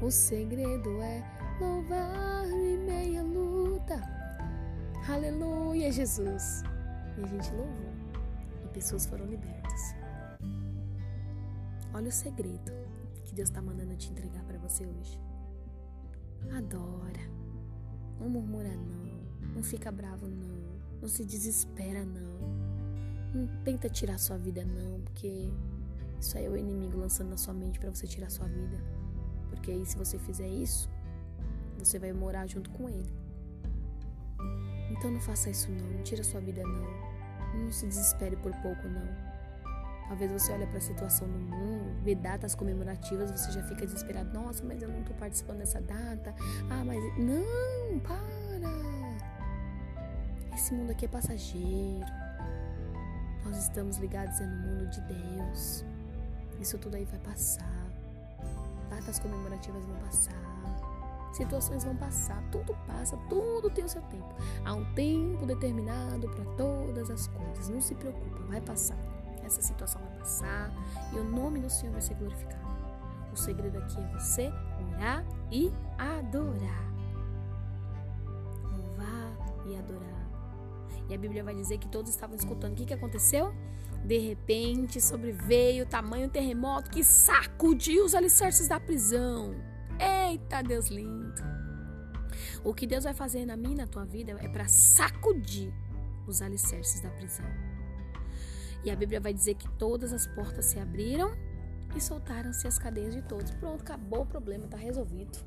o 0.00 0.10
segredo 0.10 1.00
é 1.02 1.22
louvar 1.60 2.46
em 2.48 2.78
meia 2.78 3.22
luta. 3.22 4.00
Aleluia, 5.08 5.92
Jesus. 5.92 6.62
E 7.20 7.24
a 7.24 7.26
gente 7.26 7.52
louvou. 7.52 7.92
E 8.64 8.68
pessoas 8.68 9.04
foram 9.04 9.26
libertas. 9.26 9.94
Olha 11.92 12.08
o 12.08 12.12
segredo 12.12 12.72
que 13.24 13.34
Deus 13.34 13.48
está 13.48 13.60
mandando 13.60 13.94
te 13.96 14.10
entregar 14.10 14.42
para 14.44 14.58
você 14.58 14.86
hoje. 14.86 15.20
Adora. 16.56 17.20
Não 18.18 18.28
murmura 18.28 18.70
não. 18.74 19.54
Não 19.54 19.62
fica 19.62 19.92
bravo 19.92 20.26
não. 20.26 20.80
Não 21.00 21.08
se 21.08 21.24
desespera 21.24 22.04
não. 22.04 22.40
Não 23.34 23.62
tenta 23.64 23.88
tirar 23.88 24.18
sua 24.18 24.38
vida 24.38 24.64
não, 24.64 25.00
porque 25.02 25.48
isso 26.18 26.36
aí 26.36 26.46
é 26.46 26.48
o 26.48 26.56
inimigo 26.56 26.98
lançando 26.98 27.30
na 27.30 27.36
sua 27.36 27.54
mente 27.54 27.78
para 27.78 27.90
você 27.90 28.06
tirar 28.06 28.30
sua 28.30 28.46
vida. 28.46 28.78
Porque 29.50 29.70
aí 29.70 29.84
se 29.84 29.96
você 29.96 30.18
fizer 30.18 30.48
isso, 30.48 30.88
você 31.78 31.98
vai 31.98 32.12
morar 32.12 32.46
junto 32.46 32.70
com 32.70 32.88
ele. 32.88 33.12
Então 34.90 35.10
não 35.10 35.20
faça 35.20 35.50
isso 35.50 35.70
não, 35.70 35.86
não 35.86 36.02
tira 36.02 36.24
sua 36.24 36.40
vida 36.40 36.62
não. 36.62 37.09
Não 37.54 37.70
se 37.70 37.86
desespere 37.86 38.36
por 38.36 38.52
pouco 38.56 38.88
não. 38.88 39.30
Talvez 40.08 40.32
você 40.32 40.52
olhe 40.52 40.66
para 40.66 40.78
a 40.78 40.80
situação 40.80 41.28
no 41.28 41.38
mundo, 41.38 42.02
vê 42.02 42.16
datas 42.16 42.54
comemorativas, 42.56 43.30
você 43.30 43.52
já 43.52 43.62
fica 43.62 43.86
desesperado. 43.86 44.32
Nossa, 44.32 44.64
mas 44.64 44.82
eu 44.82 44.88
não 44.88 45.00
estou 45.00 45.14
participando 45.16 45.58
dessa 45.58 45.80
data. 45.80 46.34
Ah, 46.68 46.84
mas 46.84 46.98
não, 47.16 48.00
para. 48.00 48.20
Esse 50.52 50.74
mundo 50.74 50.90
aqui 50.90 51.04
é 51.04 51.08
passageiro. 51.08 52.06
Nós 53.44 53.56
estamos 53.56 53.98
ligados 53.98 54.40
no 54.40 54.46
mundo 54.48 54.90
de 54.90 55.00
Deus. 55.02 55.84
Isso 56.60 56.76
tudo 56.76 56.96
aí 56.96 57.04
vai 57.04 57.20
passar. 57.20 57.86
Datas 58.90 59.20
comemorativas 59.20 59.84
vão 59.84 59.96
passar 60.00 60.50
situações 61.32 61.84
vão 61.84 61.96
passar, 61.96 62.42
tudo 62.50 62.76
passa, 62.86 63.16
tudo 63.28 63.70
tem 63.70 63.84
o 63.84 63.88
seu 63.88 64.02
tempo. 64.02 64.34
Há 64.64 64.74
um 64.74 64.84
tempo 64.94 65.46
determinado 65.46 66.28
para 66.28 66.44
todas 66.56 67.10
as 67.10 67.26
coisas. 67.28 67.39
Não 67.68 67.80
se 67.80 67.94
preocupa, 67.94 68.38
vai 68.48 68.60
passar. 68.60 68.98
Essa 69.44 69.62
situação 69.62 70.00
vai 70.00 70.18
passar 70.18 70.70
e 71.12 71.18
o 71.18 71.24
nome 71.24 71.60
do 71.60 71.70
Senhor 71.70 71.92
vai 71.92 72.00
ser 72.00 72.14
glorificado. 72.14 72.60
O 73.32 73.36
segredo 73.36 73.78
aqui 73.78 73.98
é 73.98 74.18
você 74.18 74.52
orar 74.94 75.24
e 75.50 75.72
adorar. 75.98 76.92
Louvar 78.64 79.36
e 79.66 79.76
adorar. 79.76 80.20
E 81.08 81.14
a 81.14 81.18
Bíblia 81.18 81.42
vai 81.42 81.54
dizer 81.54 81.78
que 81.78 81.88
todos 81.88 82.10
estavam 82.10 82.36
escutando. 82.36 82.72
O 82.72 82.76
que, 82.76 82.86
que 82.86 82.94
aconteceu? 82.94 83.52
De 84.04 84.18
repente 84.18 85.00
sobreveio 85.00 85.84
o 85.84 85.88
tamanho 85.88 86.28
terremoto 86.30 86.90
que 86.90 87.04
sacudiu 87.04 88.04
os 88.04 88.14
alicerces 88.14 88.68
da 88.68 88.80
prisão. 88.80 89.54
Eita, 89.98 90.62
Deus 90.62 90.88
lindo. 90.88 91.42
O 92.64 92.72
que 92.72 92.86
Deus 92.86 93.04
vai 93.04 93.14
fazer 93.14 93.44
na 93.44 93.56
minha 93.56 93.74
e 93.74 93.76
na 93.76 93.86
tua 93.86 94.04
vida 94.04 94.32
é 94.40 94.48
para 94.48 94.66
sacudir 94.68 95.72
os 96.30 96.42
alicerces 96.42 97.00
da 97.00 97.10
prisão. 97.10 97.46
E 98.82 98.90
a 98.90 98.96
Bíblia 98.96 99.20
vai 99.20 99.34
dizer 99.34 99.54
que 99.54 99.68
todas 99.72 100.12
as 100.12 100.26
portas 100.26 100.64
se 100.66 100.78
abriram 100.78 101.36
e 101.94 102.00
soltaram-se 102.00 102.66
as 102.66 102.78
cadeias 102.78 103.14
de 103.14 103.22
todos. 103.22 103.50
Pronto, 103.52 103.82
acabou 103.82 104.22
o 104.22 104.26
problema, 104.26 104.64
está 104.64 104.76
resolvido. 104.76 105.38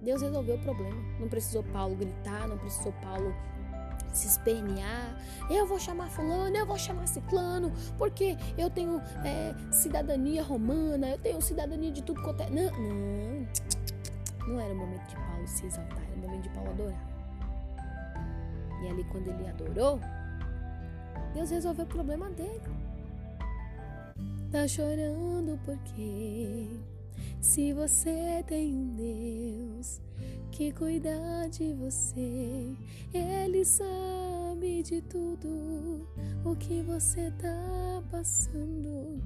Deus 0.00 0.22
resolveu 0.22 0.56
o 0.56 0.62
problema. 0.62 0.96
Não 1.20 1.28
precisou 1.28 1.62
Paulo 1.64 1.96
gritar, 1.96 2.48
não 2.48 2.56
precisou 2.56 2.92
Paulo 2.92 3.34
se 4.12 4.28
espernear. 4.28 5.16
Eu 5.50 5.66
vou 5.66 5.78
chamar 5.78 6.08
fulano, 6.08 6.56
eu 6.56 6.66
vou 6.66 6.78
chamar 6.78 7.06
ciclano, 7.06 7.72
porque 7.98 8.36
eu 8.56 8.70
tenho 8.70 9.00
é, 9.24 9.54
cidadania 9.70 10.42
romana, 10.42 11.10
eu 11.10 11.18
tenho 11.18 11.40
cidadania 11.42 11.90
de 11.90 12.02
tudo 12.02 12.22
quanto 12.22 12.42
é. 12.42 12.50
Não, 12.50 12.70
não. 12.80 13.46
Não 14.48 14.60
era 14.60 14.72
o 14.72 14.76
momento 14.76 15.08
de 15.08 15.16
Paulo 15.16 15.46
se 15.46 15.66
exaltar, 15.66 16.02
era 16.02 16.14
o 16.14 16.18
momento 16.18 16.42
de 16.44 16.50
Paulo 16.50 16.70
adorar. 16.70 17.15
E 18.86 18.88
ali 18.88 19.04
quando 19.04 19.28
ele 19.28 19.48
adorou, 19.48 20.00
Deus 21.34 21.50
resolveu 21.50 21.84
o 21.84 21.88
problema 21.88 22.30
dele. 22.30 22.60
Tá 24.52 24.66
chorando 24.68 25.58
porque 25.64 26.68
se 27.40 27.72
você 27.72 28.44
tem 28.46 28.72
um 28.72 28.94
Deus 28.94 30.00
que 30.52 30.70
cuida 30.70 31.10
de 31.50 31.74
você, 31.74 32.76
Ele 33.12 33.64
sabe 33.64 34.84
de 34.84 35.02
tudo 35.02 36.08
o 36.44 36.54
que 36.54 36.80
você 36.82 37.32
tá 37.32 38.02
passando. 38.08 39.20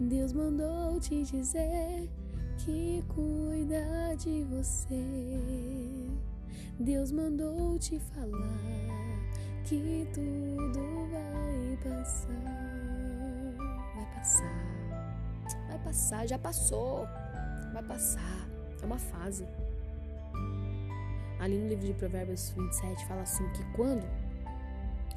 Deus 0.00 0.32
mandou 0.32 0.98
te 0.98 1.22
dizer 1.24 2.08
que 2.56 3.04
cuida 3.14 4.16
de 4.16 4.44
você. 4.44 5.04
Deus 6.78 7.12
mandou 7.12 7.78
te 7.78 8.00
falar 8.00 8.58
que 9.64 10.08
tudo 10.12 11.08
vai 11.08 11.78
passar. 11.84 12.28
Vai 13.94 14.06
passar. 14.16 15.68
Vai 15.68 15.78
passar, 15.78 16.26
já 16.26 16.36
passou. 16.36 17.06
Vai 17.72 17.82
passar. 17.84 18.48
É 18.82 18.84
uma 18.84 18.98
fase. 18.98 19.46
Ali 21.38 21.56
no 21.58 21.68
livro 21.68 21.86
de 21.86 21.94
Provérbios 21.94 22.50
27 22.50 23.06
fala 23.06 23.22
assim 23.22 23.48
que 23.52 23.64
quando 23.76 24.04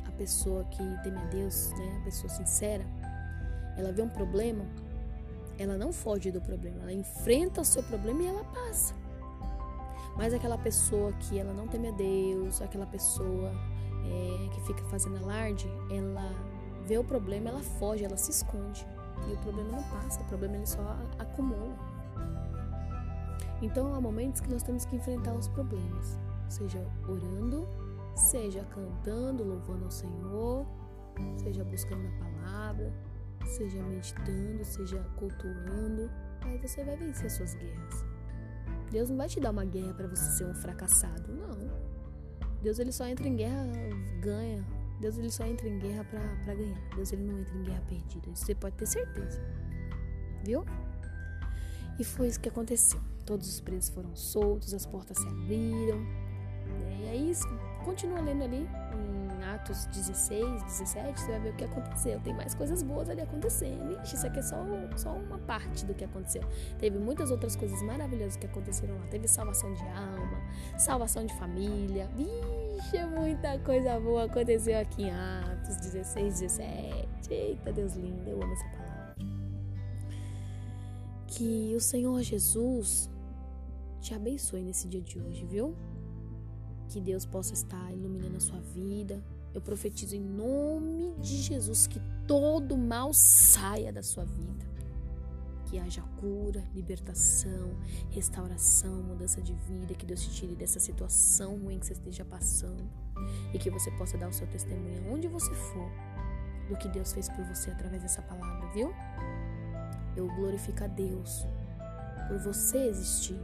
a 0.05 0.11
pessoa 0.11 0.63
que 0.65 0.83
teme 1.03 1.17
a 1.17 1.25
Deus, 1.25 1.71
né, 1.71 1.97
a 2.01 2.03
pessoa 2.03 2.29
sincera, 2.29 2.85
ela 3.75 3.91
vê 3.91 4.03
um 4.03 4.09
problema, 4.09 4.63
ela 5.57 5.75
não 5.75 5.91
foge 5.91 6.29
do 6.29 6.39
problema, 6.39 6.83
ela 6.83 6.93
enfrenta 6.93 7.61
o 7.61 7.65
seu 7.65 7.81
problema 7.81 8.21
e 8.21 8.27
ela 8.27 8.43
passa. 8.43 9.06
Mas 10.17 10.33
aquela 10.33 10.57
pessoa 10.57 11.13
que 11.13 11.37
ela 11.37 11.53
não 11.53 11.67
teme 11.67 11.89
a 11.89 11.91
Deus, 11.91 12.61
aquela 12.61 12.87
pessoa 12.87 13.51
é, 14.03 14.49
que 14.49 14.61
fica 14.61 14.83
fazendo 14.85 15.17
alarde, 15.17 15.67
ela 15.91 16.33
vê 16.85 16.97
o 16.97 17.03
problema, 17.03 17.49
ela 17.49 17.61
foge, 17.61 18.03
ela 18.03 18.17
se 18.17 18.31
esconde. 18.31 18.85
E 19.29 19.33
o 19.33 19.37
problema 19.37 19.69
não 19.71 19.83
passa, 19.83 20.21
o 20.21 20.25
problema 20.25 20.55
ele 20.55 20.65
só 20.65 20.81
acumula. 21.19 21.75
Então 23.61 23.93
há 23.93 24.01
momentos 24.01 24.41
que 24.41 24.49
nós 24.49 24.63
temos 24.63 24.85
que 24.85 24.95
enfrentar 24.95 25.33
os 25.33 25.47
problemas, 25.47 26.19
seja 26.47 26.79
orando, 27.07 27.67
seja 28.15 28.63
cantando, 28.65 29.43
louvando 29.43 29.85
ao 29.85 29.91
Senhor, 29.91 30.65
seja 31.37 31.63
buscando 31.63 32.07
a 32.07 32.23
palavra, 32.23 32.93
seja 33.45 33.81
meditando, 33.83 34.63
seja 34.63 34.99
cultuando, 35.17 36.09
aí 36.41 36.57
você 36.59 36.83
vai 36.83 36.95
vencer 36.97 37.29
suas 37.31 37.55
guerras. 37.55 38.16
Deus 38.91 39.09
não 39.09 39.17
vai 39.17 39.27
te 39.27 39.39
dar 39.39 39.51
uma 39.51 39.65
guerra 39.65 39.93
para 39.93 40.07
você 40.07 40.37
ser 40.37 40.45
um 40.45 40.53
fracassado, 40.53 41.31
não. 41.33 41.57
Deus 42.61 42.79
ele 42.79 42.91
só 42.91 43.05
entra 43.05 43.27
em 43.27 43.35
guerra, 43.35 43.65
ganha. 44.21 44.65
Deus 44.99 45.17
ele 45.17 45.29
só 45.29 45.45
entra 45.45 45.67
em 45.67 45.77
guerra 45.77 46.03
para 46.05 46.55
ganhar. 46.55 46.79
Deus 46.95 47.11
ele 47.11 47.23
não 47.23 47.39
entra 47.39 47.55
em 47.55 47.63
guerra 47.63 47.83
perdida. 47.87 48.29
Isso 48.29 48.45
você 48.45 48.55
pode 48.55 48.75
ter 48.75 48.87
certeza. 48.87 49.41
Viu? 50.43 50.65
E 51.99 52.03
foi 52.03 52.27
isso 52.27 52.39
que 52.39 52.49
aconteceu. 52.49 52.99
Todos 53.25 53.47
os 53.47 53.59
presos 53.59 53.89
foram 53.89 54.15
soltos, 54.15 54.73
as 54.73 54.85
portas 54.85 55.17
se 55.17 55.27
abriram. 55.27 55.99
Né? 55.99 56.99
E 57.01 57.09
aí, 57.09 57.31
continua 57.83 58.21
lendo 58.21 58.43
ali 58.43 58.67
Atos 59.57 59.85
16, 59.87 60.63
17, 60.63 61.19
você 61.19 61.31
vai 61.31 61.39
ver 61.39 61.49
o 61.49 61.55
que 61.55 61.63
aconteceu. 61.63 62.19
Tem 62.21 62.33
mais 62.33 62.53
coisas 62.53 62.83
boas 62.83 63.09
ali 63.09 63.21
acontecendo. 63.21 63.99
Ixi, 64.03 64.15
isso 64.15 64.27
aqui 64.27 64.39
é 64.39 64.41
só, 64.41 64.57
só 64.95 65.13
uma 65.13 65.37
parte 65.39 65.85
do 65.85 65.93
que 65.93 66.05
aconteceu. 66.05 66.43
Teve 66.79 66.97
muitas 66.99 67.31
outras 67.31 67.55
coisas 67.55 67.81
maravilhosas 67.81 68.37
que 68.37 68.45
aconteceram 68.45 68.95
lá. 68.95 69.07
Teve 69.07 69.27
salvação 69.27 69.73
de 69.73 69.83
alma, 69.83 70.41
salvação 70.77 71.25
de 71.25 71.33
família. 71.35 72.09
Vixe, 72.15 73.05
muita 73.07 73.57
coisa 73.59 73.99
boa 73.99 74.25
aconteceu 74.25 74.79
aqui 74.79 75.03
em 75.03 75.11
Atos 75.11 75.77
16, 75.77 76.39
17. 76.39 77.07
Eita, 77.29 77.73
Deus 77.73 77.93
lindo, 77.95 78.29
eu 78.29 78.41
amo 78.41 78.53
essa 78.53 78.63
palavra 78.65 78.87
que 81.37 81.75
o 81.75 81.79
Senhor 81.79 82.19
Jesus 82.23 83.09
te 84.01 84.13
abençoe 84.13 84.63
nesse 84.63 84.87
dia 84.87 85.01
de 85.01 85.19
hoje, 85.19 85.45
viu? 85.45 85.75
Que 86.89 86.99
Deus 86.99 87.25
possa 87.25 87.53
estar 87.53 87.91
iluminando 87.91 88.37
a 88.37 88.39
sua 88.39 88.59
vida. 88.59 89.23
Eu 89.57 89.61
profetizo 89.61 90.15
em 90.15 90.21
nome 90.21 91.15
de 91.19 91.35
Jesus 91.41 91.87
que 91.87 91.99
todo 92.27 92.77
mal 92.77 93.11
saia 93.11 93.91
da 93.91 94.03
sua 94.03 94.23
vida. 94.23 94.67
Que 95.65 95.79
haja 95.79 96.03
cura, 96.19 96.63
libertação, 96.75 97.75
restauração, 98.11 99.01
mudança 99.01 99.41
de 99.41 99.53
vida. 99.53 99.95
Que 99.95 100.05
Deus 100.05 100.21
te 100.21 100.29
tire 100.29 100.55
dessa 100.55 100.79
situação 100.79 101.57
ruim 101.57 101.79
que 101.79 101.87
você 101.87 101.93
esteja 101.93 102.23
passando. 102.23 102.87
E 103.51 103.57
que 103.57 103.71
você 103.71 103.89
possa 103.97 104.15
dar 104.15 104.29
o 104.29 104.33
seu 104.33 104.45
testemunho 104.45 105.11
onde 105.11 105.27
você 105.27 105.51
for 105.55 105.89
do 106.69 106.77
que 106.77 106.87
Deus 106.89 107.11
fez 107.11 107.27
por 107.27 107.43
você 107.45 107.71
através 107.71 108.03
dessa 108.03 108.21
palavra, 108.21 108.69
viu? 108.69 108.93
eu 110.15 110.27
glorifico 110.27 110.83
a 110.83 110.87
Deus 110.87 111.47
por 112.27 112.37
você 112.39 112.77
existir. 112.77 113.39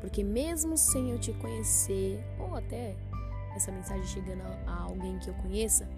Porque 0.00 0.22
mesmo 0.22 0.76
sem 0.76 1.10
eu 1.10 1.18
te 1.18 1.32
conhecer, 1.34 2.24
ou 2.38 2.54
até 2.54 2.96
essa 3.56 3.72
mensagem 3.72 4.04
chegando 4.04 4.42
a 4.66 4.77
alguém 4.88 5.18
que 5.18 5.28
eu 5.28 5.34
conheça, 5.34 5.88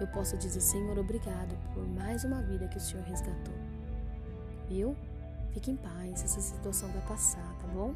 eu 0.00 0.06
posso 0.08 0.36
dizer, 0.36 0.60
Senhor, 0.60 0.98
obrigado 0.98 1.56
por 1.72 1.86
mais 1.86 2.24
uma 2.24 2.42
vida 2.42 2.68
que 2.68 2.76
o 2.76 2.80
Senhor 2.80 3.04
resgatou. 3.04 3.54
Viu? 4.68 4.96
Fique 5.52 5.70
em 5.70 5.76
paz, 5.76 6.24
essa 6.24 6.40
situação 6.40 6.88
vai 6.90 7.02
passar, 7.02 7.54
tá 7.60 7.68
bom? 7.68 7.94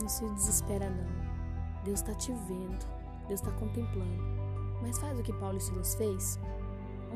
Não 0.00 0.08
se 0.08 0.26
desespera 0.34 0.90
não. 0.90 1.82
Deus 1.84 2.00
está 2.00 2.14
te 2.14 2.32
vendo, 2.32 2.86
Deus 3.28 3.40
está 3.40 3.50
contemplando. 3.52 4.22
Mas 4.82 4.98
faz 4.98 5.18
o 5.18 5.22
que 5.22 5.32
Paulo 5.32 5.56
e 5.56 5.60
Silas 5.60 5.94
fez. 5.94 6.38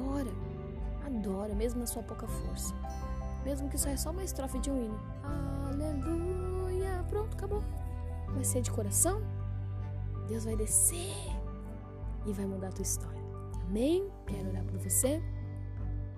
Ora, 0.09 0.31
adora, 1.05 1.55
mesmo 1.55 1.81
na 1.81 1.87
sua 1.87 2.03
pouca 2.03 2.27
força 2.27 2.75
mesmo 3.49 3.69
que 3.71 3.79
saia 3.79 3.97
só 3.97 4.11
uma 4.11 4.23
estrofe 4.23 4.59
de 4.59 4.71
um 4.71 4.85
hino. 4.85 5.01
Aleluia! 5.73 7.03
Pronto, 7.09 7.35
acabou. 7.35 7.63
Vai 8.35 8.45
ser 8.45 8.61
de 8.61 8.71
coração? 8.71 9.23
Deus 10.29 10.45
vai 10.45 10.55
descer 10.55 11.15
e 12.29 12.33
vai 12.33 12.47
mudar 12.47 12.69
a 12.69 12.73
tua 12.73 12.83
história. 12.83 13.23
Amém? 13.67 14.09
Quero 14.27 14.49
orar 14.49 14.65
por 14.65 14.79
você. 14.79 15.23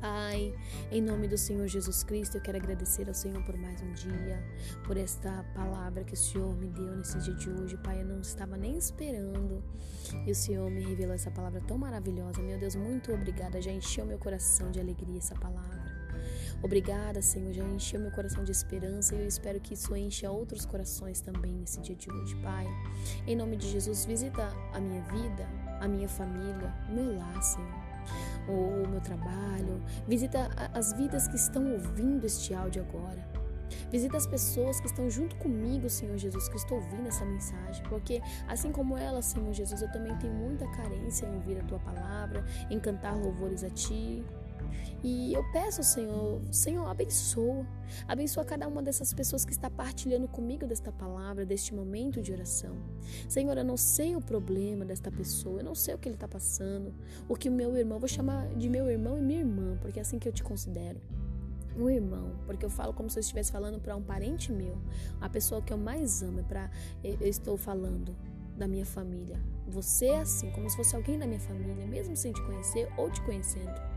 Pai, 0.01 0.55
em 0.91 1.03
nome 1.03 1.29
do 1.29 1.37
Senhor 1.37 1.69
Jesus 1.69 2.03
Cristo, 2.03 2.39
eu 2.39 2.41
quero 2.41 2.57
agradecer 2.57 3.07
ao 3.07 3.13
Senhor 3.13 3.45
por 3.45 3.55
mais 3.59 3.83
um 3.83 3.93
dia, 3.93 4.43
por 4.87 4.97
esta 4.97 5.45
palavra 5.55 6.05
que 6.05 6.15
o 6.15 6.17
Senhor 6.17 6.57
me 6.57 6.69
deu 6.69 6.97
nesse 6.97 7.19
dia 7.19 7.35
de 7.35 7.51
hoje. 7.51 7.77
Pai, 7.77 8.01
eu 8.01 8.07
não 8.07 8.21
estava 8.21 8.57
nem 8.57 8.79
esperando 8.79 9.63
e 10.27 10.31
o 10.31 10.35
Senhor 10.35 10.71
me 10.71 10.83
revelou 10.83 11.15
essa 11.15 11.31
palavra 11.31 11.61
tão 11.61 11.77
maravilhosa. 11.77 12.41
Meu 12.41 12.59
Deus, 12.59 12.75
muito 12.75 13.13
obrigada. 13.13 13.61
Já 13.61 13.71
encheu 13.71 14.07
meu 14.07 14.19
coração 14.19 14.71
de 14.71 14.81
alegria 14.81 15.19
essa 15.19 15.35
palavra. 15.35 16.01
Obrigada, 16.63 17.23
Senhor, 17.23 17.53
já 17.53 17.65
encheu 17.65 18.01
meu 18.01 18.11
coração 18.11 18.45
de 18.45 18.53
esperança 18.53 19.15
e 19.15 19.21
eu 19.21 19.27
espero 19.27 19.61
que 19.61 19.73
isso 19.73 19.97
encha 19.97 20.31
outros 20.31 20.67
corações 20.67 21.21
também 21.21 21.55
nesse 21.55 21.81
dia 21.81 21.97
de 21.97 22.11
hoje, 22.11 22.37
Pai. 22.37 22.67
Em 23.27 23.35
nome 23.35 23.57
de 23.57 23.67
Jesus, 23.69 24.05
visita 24.05 24.47
a 24.73 24.79
minha 24.79 25.03
vida, 25.05 25.49
a 25.81 25.89
minha 25.89 26.09
família, 26.09 26.73
o 26.89 26.93
meu 26.93 27.17
lar, 27.17 27.43
Senhor 27.43 27.91
o 28.49 28.89
meu 28.89 29.01
trabalho, 29.01 29.83
visita 30.07 30.51
as 30.75 30.93
vidas 30.93 31.29
que 31.29 31.37
estão 31.37 31.73
ouvindo 31.73 32.25
este 32.25 32.55
áudio 32.55 32.83
agora. 32.83 33.29
Visita 33.91 34.17
as 34.17 34.27
pessoas 34.27 34.81
que 34.81 34.87
estão 34.87 35.09
junto 35.09 35.37
comigo, 35.37 35.89
Senhor 35.89 36.17
Jesus, 36.17 36.49
que 36.49 36.57
estou 36.57 36.79
ouvindo 36.79 37.09
essa 37.09 37.25
mensagem, 37.25 37.83
porque 37.89 38.21
assim 38.49 38.73
como 38.73 38.97
ela, 38.97 39.23
Senhor 39.23 39.53
Jesus, 39.53 39.83
eu 39.83 39.91
também 39.91 40.17
tenho 40.19 40.33
muita 40.33 40.67
carência 40.73 41.27
em 41.27 41.35
ouvir 41.35 41.59
a 41.59 41.65
tua 41.65 41.79
palavra, 41.79 42.45
em 42.69 42.79
cantar 42.79 43.17
louvores 43.17 43.63
a 43.63 43.71
ti, 43.71 44.25
e 45.03 45.33
eu 45.33 45.43
peço, 45.53 45.83
Senhor, 45.83 46.41
Senhor, 46.53 46.87
abençoa. 46.87 47.67
Abençoa 48.07 48.45
cada 48.45 48.69
uma 48.69 48.83
dessas 48.83 49.13
pessoas 49.13 49.45
que 49.45 49.53
está 49.53 49.69
partilhando 49.71 50.29
comigo 50.29 50.67
desta 50.67 50.93
palavra, 50.93 51.45
deste 51.45 51.75
momento 51.75 52.23
de 52.23 52.33
oração. 52.33 52.77
Senhor, 53.29 53.57
eu 53.57 53.65
não 53.65 53.77
sei 53.77 54.15
o 54.15 54.21
problema 54.21 54.85
desta 54.85 55.11
pessoa, 55.11 55.61
eu 55.61 55.65
não 55.65 55.75
sei 55.75 55.95
o 55.95 55.99
que 55.99 56.09
ele 56.09 56.17
está 56.17 56.29
passando. 56.29 56.95
O 57.29 57.35
que 57.35 57.49
o 57.49 57.53
meu 57.53 57.77
irmão, 57.77 57.99
vou 57.99 58.09
chamar 58.09 58.49
de 58.55 58.69
meu 58.69 58.91
irmão 58.91 59.19
e 59.19 59.23
minha 59.23 59.41
irmã, 59.41 59.79
porque 59.81 59.99
é 59.99 60.03
assim 60.03 60.19
que 60.19 60.29
eu 60.29 60.33
te 60.33 60.43
considero 60.43 61.01
um 61.77 61.89
irmão, 61.89 62.33
porque 62.47 62.65
eu 62.65 62.71
falo 62.71 62.93
como 62.93 63.09
se 63.09 63.19
eu 63.19 63.21
estivesse 63.21 63.53
falando 63.53 63.81
para 63.81 63.97
um 63.97 64.03
parente 64.03 64.53
meu, 64.53 64.77
a 65.21 65.29
pessoa 65.29 65.63
que 65.63 65.73
eu 65.73 65.79
mais 65.79 66.23
amo, 66.23 66.41
é 66.41 66.43
para 66.43 66.71
eu 67.03 67.29
estou 67.29 67.57
falando 67.57 68.15
da 68.57 68.69
minha 68.69 68.85
família. 68.85 69.41
Você 69.67 70.07
é 70.07 70.21
assim, 70.21 70.51
como 70.51 70.69
se 70.69 70.77
fosse 70.77 70.95
alguém 70.95 71.19
da 71.19 71.27
minha 71.27 71.41
família, 71.41 71.87
mesmo 71.87 72.17
sem 72.17 72.33
te 72.33 72.43
conhecer 72.43 72.89
ou 72.99 73.11
te 73.11 73.23
conhecendo. 73.23 73.90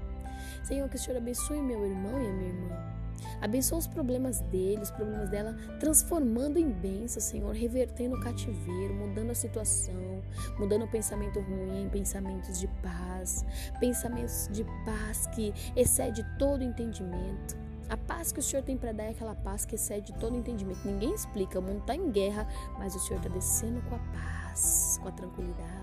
Senhor, 0.63 0.89
que 0.89 0.95
o 0.95 0.99
Senhor 0.99 1.17
abençoe 1.17 1.61
meu 1.61 1.85
irmão 1.85 2.21
e 2.21 2.27
a 2.27 2.31
minha 2.31 2.49
irmã. 2.49 2.93
Abençoa 3.41 3.79
os 3.79 3.87
problemas 3.87 4.39
dele, 4.41 4.81
os 4.81 4.91
problemas 4.91 5.29
dela, 5.29 5.55
transformando 5.79 6.57
em 6.57 6.69
bênção, 6.69 7.21
Senhor, 7.21 7.53
revertendo 7.53 8.15
o 8.15 8.21
cativeiro, 8.21 8.93
mudando 8.93 9.31
a 9.31 9.35
situação, 9.35 10.21
mudando 10.57 10.83
o 10.83 10.87
pensamento 10.87 11.39
ruim 11.39 11.83
em 11.83 11.89
pensamentos 11.89 12.59
de 12.59 12.67
paz, 12.81 13.45
pensamentos 13.79 14.47
de 14.51 14.63
paz 14.85 15.27
que 15.27 15.53
excede 15.75 16.25
todo 16.37 16.63
entendimento. 16.63 17.57
A 17.89 17.97
paz 17.97 18.31
que 18.31 18.39
o 18.39 18.43
Senhor 18.43 18.63
tem 18.63 18.77
para 18.77 18.91
dar 18.91 19.03
é 19.03 19.09
aquela 19.09 19.35
paz 19.35 19.65
que 19.65 19.75
excede 19.75 20.13
todo 20.13 20.37
entendimento. 20.37 20.79
Ninguém 20.85 21.13
explica, 21.13 21.59
o 21.59 21.61
mundo 21.61 21.79
está 21.79 21.95
em 21.95 22.09
guerra, 22.11 22.47
mas 22.79 22.95
o 22.95 22.99
Senhor 22.99 23.17
está 23.17 23.29
descendo 23.29 23.81
com 23.83 23.95
a 23.95 23.99
paz, 23.99 24.99
com 25.01 25.09
a 25.09 25.11
tranquilidade, 25.11 25.82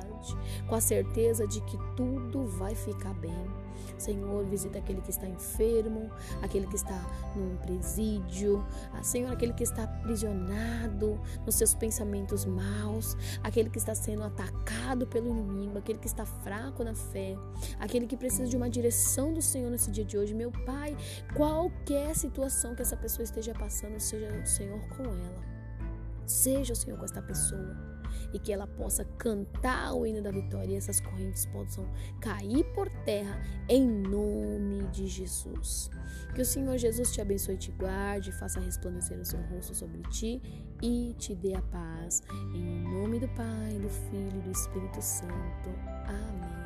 com 0.66 0.74
a 0.74 0.80
certeza 0.80 1.46
de 1.46 1.60
que 1.62 1.78
tudo 1.96 2.44
vai 2.46 2.74
ficar 2.74 3.14
bem. 3.14 3.60
Senhor, 3.98 4.44
visita 4.46 4.78
aquele 4.78 5.00
que 5.00 5.10
está 5.10 5.26
enfermo, 5.26 6.10
aquele 6.42 6.66
que 6.66 6.76
está 6.76 6.98
num 7.36 7.56
presídio, 7.56 8.64
ah, 8.92 9.02
Senhor, 9.02 9.32
aquele 9.32 9.52
que 9.52 9.62
está 9.62 9.84
aprisionado 9.84 11.20
nos 11.44 11.54
seus 11.54 11.74
pensamentos 11.74 12.44
maus, 12.44 13.16
aquele 13.42 13.68
que 13.68 13.78
está 13.78 13.94
sendo 13.94 14.22
atacado 14.22 15.06
pelo 15.06 15.28
inimigo, 15.28 15.78
aquele 15.78 15.98
que 15.98 16.06
está 16.06 16.24
fraco 16.24 16.82
na 16.82 16.94
fé, 16.94 17.36
aquele 17.78 18.06
que 18.06 18.16
precisa 18.16 18.48
de 18.48 18.56
uma 18.56 18.70
direção 18.70 19.32
do 19.32 19.42
Senhor 19.42 19.70
nesse 19.70 19.90
dia 19.90 20.04
de 20.04 20.16
hoje. 20.16 20.34
Meu 20.34 20.50
Pai, 20.50 20.96
qualquer 21.34 22.14
situação 22.14 22.74
que 22.74 22.82
essa 22.82 22.96
pessoa 22.96 23.24
esteja 23.24 23.52
passando, 23.54 23.98
seja 24.00 24.28
o 24.32 24.46
Senhor 24.46 24.80
com 24.96 25.04
ela. 25.04 25.50
Seja 26.26 26.72
o 26.72 26.76
Senhor 26.76 26.96
com 26.96 27.04
esta 27.04 27.20
pessoa 27.20 27.99
e 28.32 28.38
que 28.38 28.52
ela 28.52 28.66
possa 28.66 29.04
cantar 29.04 29.94
o 29.94 30.06
hino 30.06 30.22
da 30.22 30.30
vitória 30.30 30.72
e 30.72 30.76
essas 30.76 31.00
correntes 31.00 31.46
possam 31.46 31.88
cair 32.20 32.64
por 32.74 32.88
terra 33.04 33.40
em 33.68 33.86
nome 33.86 34.86
de 34.92 35.06
Jesus. 35.06 35.90
Que 36.34 36.42
o 36.42 36.44
Senhor 36.44 36.78
Jesus 36.78 37.12
te 37.12 37.20
abençoe 37.20 37.56
te 37.56 37.72
guarde, 37.72 38.32
faça 38.32 38.60
resplandecer 38.60 39.18
o 39.18 39.24
seu 39.24 39.40
rosto 39.42 39.74
sobre 39.74 40.02
ti 40.10 40.40
e 40.82 41.14
te 41.18 41.34
dê 41.34 41.54
a 41.54 41.62
paz. 41.62 42.22
Em 42.54 42.82
nome 42.88 43.18
do 43.18 43.28
Pai, 43.28 43.78
do 43.80 43.88
Filho 43.88 44.38
e 44.38 44.42
do 44.42 44.50
Espírito 44.50 45.02
Santo. 45.02 45.70
Amém. 46.06 46.59